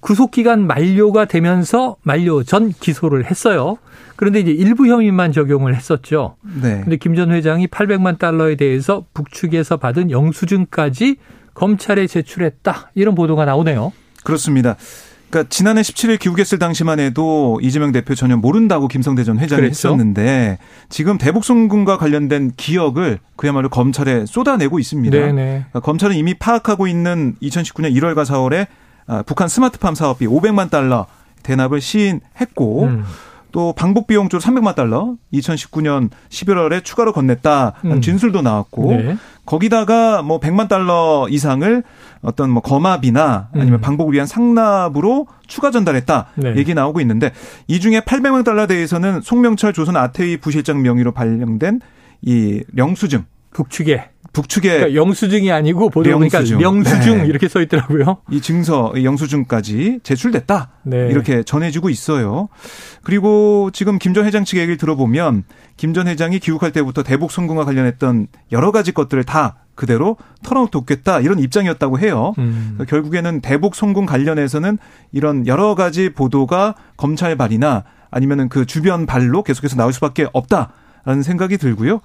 구속기간 0.00 0.66
만료가 0.66 1.24
되면서 1.24 1.96
만료 2.02 2.42
전 2.42 2.68
기소를 2.68 3.30
했어요. 3.30 3.78
그런데 4.16 4.40
이제 4.40 4.50
일부 4.50 4.86
혐의만 4.86 5.32
적용을 5.32 5.74
했었죠. 5.74 6.36
네. 6.60 6.82
근데 6.82 6.96
김 6.96 7.14
전 7.14 7.30
회장이 7.32 7.68
800만 7.68 8.18
달러에 8.18 8.56
대해서 8.56 9.06
북측에서 9.14 9.78
받은 9.78 10.10
영수증까지 10.10 11.16
검찰에 11.54 12.06
제출했다. 12.06 12.90
이런 12.94 13.14
보도가 13.14 13.46
나오네요. 13.46 13.92
그렇습니다. 14.26 14.76
그러니까 15.30 15.48
지난해 15.48 15.80
17일 15.80 16.18
기우겠을 16.18 16.58
당시만 16.58 17.00
해도 17.00 17.58
이재명 17.62 17.92
대표 17.92 18.14
전혀 18.14 18.36
모른다고 18.36 18.88
김성대 18.88 19.24
전 19.24 19.38
회장이 19.38 19.60
그랬죠? 19.60 19.88
했었는데 19.88 20.58
지금 20.88 21.18
대북송금과 21.18 21.98
관련된 21.98 22.52
기억을 22.56 23.18
그야말로 23.34 23.68
검찰에 23.68 24.24
쏟아내고 24.26 24.78
있습니다. 24.78 25.16
그러니까 25.62 25.80
검찰은 25.80 26.16
이미 26.16 26.34
파악하고 26.34 26.86
있는 26.86 27.34
2019년 27.42 27.94
1월과 27.96 28.24
4월에 28.24 28.66
아, 29.08 29.22
북한 29.22 29.48
스마트팜 29.48 29.94
사업비 29.94 30.26
500만 30.26 30.70
달러 30.70 31.06
대납을 31.42 31.80
시인했고 31.80 32.84
음. 32.84 33.04
또 33.56 33.72
방북 33.72 34.06
비용 34.06 34.28
쪽으로 34.28 34.42
300만 34.42 34.74
달러 34.74 35.14
2019년 35.32 36.10
11월에 36.28 36.84
추가로 36.84 37.14
건넸다는 37.14 37.72
음. 37.86 38.00
진술도 38.02 38.42
나왔고 38.42 38.92
네. 38.92 39.16
거기다가 39.46 40.20
뭐 40.20 40.40
100만 40.40 40.68
달러 40.68 41.26
이상을 41.30 41.82
어떤 42.20 42.50
뭐 42.50 42.60
거마비나 42.60 43.48
아니면 43.54 43.78
음. 43.78 43.80
방북을 43.80 44.12
위한 44.12 44.26
상납으로 44.26 45.26
추가 45.46 45.70
전달했다 45.70 46.26
네. 46.34 46.54
얘기 46.56 46.74
나오고 46.74 47.00
있는데 47.00 47.32
이 47.66 47.80
중에 47.80 48.00
800만 48.00 48.44
달러 48.44 48.66
대해서는 48.66 49.22
송명철 49.22 49.72
조선 49.72 49.96
아태이 49.96 50.36
부실장 50.36 50.82
명의로 50.82 51.12
발령된 51.12 51.80
이 52.20 52.62
영수증 52.76 53.24
북측에 53.54 54.10
북측에 54.36 54.68
그러니까 54.68 54.94
영수증이 54.94 55.50
아니고 55.50 55.88
보도 55.88 56.10
보니까 56.12 56.40
영수증, 56.60 57.22
네. 57.22 57.26
이렇게 57.26 57.48
써 57.48 57.62
있더라고요. 57.62 58.18
이 58.30 58.42
증서 58.42 58.92
영수증까지 59.02 60.00
제출됐다 60.02 60.68
네. 60.82 61.08
이렇게 61.08 61.42
전해지고 61.42 61.88
있어요. 61.88 62.48
그리고 63.02 63.70
지금 63.72 63.98
김 63.98 64.12
전 64.16 64.24
회장 64.26 64.44
측의 64.44 64.62
얘기를 64.62 64.76
들어보면 64.76 65.44
김 65.76 65.92
전 65.94 66.06
회장이 66.08 66.38
귀국할 66.40 66.72
때부터 66.72 67.02
대북 67.02 67.30
성공과 67.32 67.64
관련했던 67.64 68.26
여러 68.52 68.72
가지 68.72 68.92
것들을 68.92 69.24
다 69.24 69.56
그대로 69.74 70.16
털어놓겠다 70.42 71.20
이런 71.20 71.38
입장이었다고 71.38 71.98
해요. 71.98 72.34
음. 72.38 72.78
결국에는 72.88 73.40
대북 73.40 73.74
성공 73.74 74.04
관련해서는 74.06 74.78
이런 75.12 75.46
여러 75.46 75.74
가지 75.74 76.10
보도가 76.10 76.74
검찰 76.96 77.36
발이나 77.36 77.84
아니면은 78.10 78.48
그 78.48 78.66
주변 78.66 79.06
발로 79.06 79.42
계속해서 79.42 79.76
나올 79.76 79.92
수밖에 79.92 80.26
없다. 80.32 80.72
라는 81.06 81.22
생각이 81.22 81.56
들고요. 81.56 82.00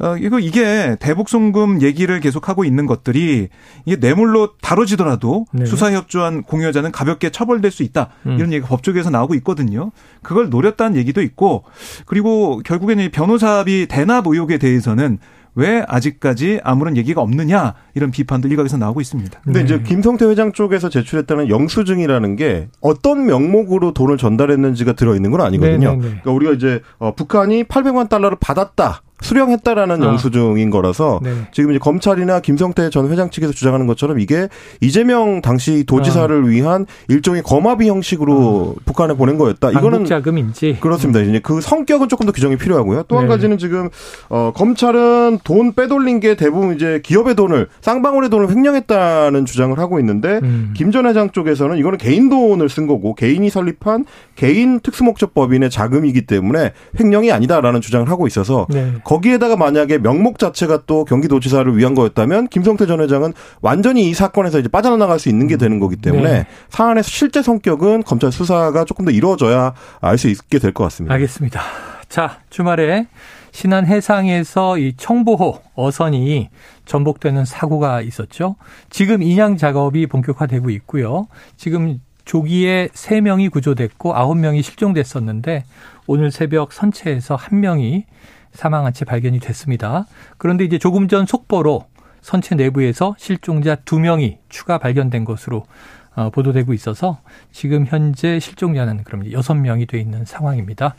어, 0.00 0.16
이거 0.16 0.38
이게 0.38 0.96
대북송금 0.98 1.82
얘기를 1.82 2.18
계속하고 2.18 2.64
있는 2.64 2.86
것들이 2.86 3.48
이게 3.84 3.96
뇌물로 3.96 4.56
다뤄지더라도 4.62 5.44
네. 5.52 5.66
수사협조한 5.66 6.44
공여자는 6.44 6.90
가볍게 6.90 7.28
처벌될 7.28 7.70
수 7.70 7.82
있다. 7.82 8.08
음. 8.24 8.36
이런 8.38 8.52
얘기가 8.54 8.66
법조계에서 8.68 9.10
나오고 9.10 9.34
있거든요. 9.36 9.92
그걸 10.22 10.48
노렸다는 10.48 10.96
얘기도 10.96 11.20
있고 11.20 11.64
그리고 12.06 12.62
결국에는 12.64 13.10
변호사비 13.10 13.86
대납 13.86 14.26
의혹에 14.26 14.56
대해서는 14.56 15.18
왜 15.58 15.84
아직까지 15.88 16.60
아무런 16.62 16.96
얘기가 16.96 17.20
없느냐 17.20 17.74
이런 17.96 18.12
비판도 18.12 18.46
일각에서 18.46 18.76
나오고 18.76 19.00
있습니다. 19.00 19.40
근데 19.42 19.58
네. 19.58 19.64
이제 19.64 19.82
김성태 19.82 20.26
회장 20.26 20.52
쪽에서 20.52 20.88
제출했다는 20.88 21.48
영수증이라는 21.48 22.36
게 22.36 22.68
어떤 22.80 23.26
명목으로 23.26 23.92
돈을 23.92 24.18
전달했는지가 24.18 24.92
들어 24.92 25.16
있는 25.16 25.32
건 25.32 25.40
아니거든요. 25.40 25.90
네, 25.90 25.96
네, 25.96 25.96
네. 25.96 26.00
그러니까 26.00 26.30
우리가 26.30 26.52
이제 26.52 26.80
어, 26.98 27.12
북한이 27.12 27.64
800만 27.64 28.08
달러를 28.08 28.38
받았다. 28.40 29.02
수령했다라는 29.20 30.02
아. 30.02 30.06
영수증인 30.06 30.70
거라서 30.70 31.20
네. 31.22 31.32
지금 31.52 31.70
이제 31.70 31.78
검찰이나 31.78 32.40
김성태 32.40 32.90
전 32.90 33.10
회장 33.10 33.30
측에서 33.30 33.52
주장하는 33.52 33.86
것처럼 33.86 34.20
이게 34.20 34.48
이재명 34.80 35.42
당시 35.42 35.84
도지사를 35.84 36.34
아. 36.34 36.46
위한 36.46 36.86
일종의 37.08 37.42
거마비 37.42 37.88
형식으로 37.88 38.76
아. 38.76 38.82
북한에 38.84 39.14
보낸 39.14 39.38
거였다. 39.38 39.70
이거는 39.72 40.04
자금인지 40.04 40.78
그렇습니다. 40.80 41.20
이제 41.20 41.40
그 41.40 41.60
성격은 41.60 42.08
조금 42.08 42.26
더 42.26 42.32
규정이 42.32 42.56
필요하고요. 42.56 43.04
또한 43.08 43.24
네. 43.24 43.28
가지는 43.28 43.58
지금 43.58 43.88
어 44.28 44.52
검찰은 44.54 45.40
돈 45.44 45.74
빼돌린 45.74 46.20
게 46.20 46.36
대부분 46.36 46.74
이제 46.74 47.00
기업의 47.02 47.34
돈을 47.34 47.68
쌍방울의 47.80 48.30
돈을 48.30 48.50
횡령했다는 48.50 49.46
주장을 49.46 49.78
하고 49.78 49.98
있는데 50.00 50.40
음. 50.42 50.74
김전 50.76 51.06
회장 51.06 51.30
쪽에서는 51.30 51.76
이거는 51.76 51.98
개인 51.98 52.28
돈을 52.28 52.68
쓴 52.68 52.86
거고 52.86 53.14
개인이 53.14 53.48
설립한 53.48 54.04
개인 54.36 54.80
특수목적법인의 54.80 55.70
자금이기 55.70 56.26
때문에 56.26 56.72
횡령이 57.00 57.32
아니다라는 57.32 57.80
주장을 57.80 58.08
하고 58.08 58.26
있어서 58.26 58.66
네. 58.70 58.94
거기에다가 59.08 59.56
만약에 59.56 59.96
명목 59.96 60.38
자체가 60.38 60.82
또 60.86 61.06
경기도지사를 61.06 61.74
위한 61.78 61.94
거였다면 61.94 62.48
김성태 62.48 62.84
전 62.86 63.00
회장은 63.00 63.32
완전히 63.62 64.10
이 64.10 64.12
사건에서 64.12 64.58
이제 64.58 64.68
빠져나갈 64.68 65.18
수 65.18 65.30
있는 65.30 65.46
게 65.46 65.56
되는 65.56 65.80
거기 65.80 65.96
때문에 65.96 66.30
네. 66.30 66.46
사안의 66.68 67.02
실제 67.04 67.40
성격은 67.40 68.02
검찰 68.02 68.30
수사가 68.30 68.84
조금 68.84 69.06
더 69.06 69.10
이루어져야 69.10 69.72
알 70.02 70.18
수 70.18 70.28
있게 70.28 70.58
될 70.58 70.72
것 70.72 70.84
같습니다. 70.84 71.14
알겠습니다. 71.14 71.62
자, 72.10 72.40
주말에 72.50 73.06
신안 73.52 73.86
해상에서 73.86 74.76
이 74.76 74.92
청보호 74.96 75.58
어선이 75.74 76.50
전복되는 76.84 77.46
사고가 77.46 78.02
있었죠. 78.02 78.56
지금 78.90 79.22
인양 79.22 79.56
작업이 79.56 80.06
본격화되고 80.06 80.68
있고요. 80.70 81.28
지금 81.56 82.00
조기에 82.26 82.88
3명이 82.88 83.50
구조됐고 83.50 84.12
9명이 84.12 84.62
실종됐었는데 84.62 85.64
오늘 86.06 86.30
새벽 86.30 86.74
선체에서 86.74 87.36
1명이 87.36 88.04
사망한 88.52 88.92
채 88.92 89.04
발견이 89.04 89.40
됐습니다. 89.40 90.06
그런데 90.36 90.64
이제 90.64 90.78
조금 90.78 91.08
전 91.08 91.26
속보로 91.26 91.86
선체 92.20 92.54
내부에서 92.54 93.14
실종자 93.18 93.76
두 93.76 93.98
명이 93.98 94.38
추가 94.48 94.78
발견된 94.78 95.24
것으로 95.24 95.66
어, 96.14 96.30
보도되고 96.30 96.72
있어서 96.72 97.20
지금 97.52 97.86
현재 97.86 98.40
실종자는 98.40 99.04
그럼 99.04 99.30
여섯 99.30 99.54
명이 99.54 99.86
돼 99.86 100.00
있는 100.00 100.24
상황입니다. 100.24 100.96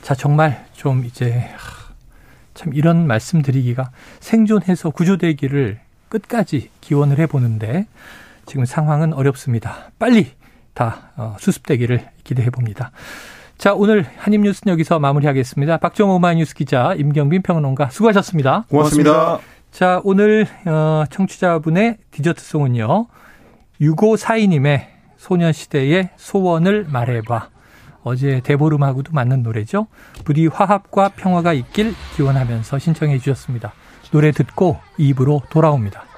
자, 0.00 0.14
정말 0.14 0.64
좀 0.72 1.04
이제 1.04 1.50
참 2.54 2.72
이런 2.72 3.06
말씀 3.06 3.42
드리기가 3.42 3.90
생존해서 4.20 4.90
구조되기를 4.90 5.80
끝까지 6.08 6.70
기원을 6.80 7.18
해보는데 7.18 7.86
지금 8.46 8.64
상황은 8.64 9.12
어렵습니다. 9.12 9.90
빨리 9.98 10.32
다 10.74 11.10
어, 11.16 11.36
수습되기를 11.40 12.08
기대해 12.22 12.50
봅니다. 12.50 12.92
자, 13.60 13.74
오늘 13.74 14.06
한입뉴스는 14.16 14.72
여기서 14.72 14.98
마무리하겠습니다. 15.00 15.76
박정호 15.76 16.18
마이뉴스 16.18 16.54
기자, 16.54 16.94
임경빈 16.94 17.42
평론가 17.42 17.90
수고하셨습니다. 17.90 18.64
고맙습니다. 18.70 19.12
고맙습니다. 19.12 19.40
자, 19.70 20.00
오늘 20.02 20.46
어, 20.64 21.04
청취자분의 21.10 21.98
디저트송은요. 22.10 23.06
6542님의 23.82 24.86
소년시대의 25.18 26.08
소원을 26.16 26.86
말해봐. 26.88 27.50
어제 28.02 28.40
대보름하고도 28.42 29.12
맞는 29.12 29.42
노래죠. 29.42 29.88
부디 30.24 30.46
화합과 30.46 31.10
평화가 31.10 31.52
있길 31.52 31.92
기원하면서 32.16 32.78
신청해 32.78 33.18
주셨습니다. 33.18 33.74
노래 34.10 34.30
듣고 34.30 34.78
입으로 34.96 35.42
돌아옵니다. 35.50 36.09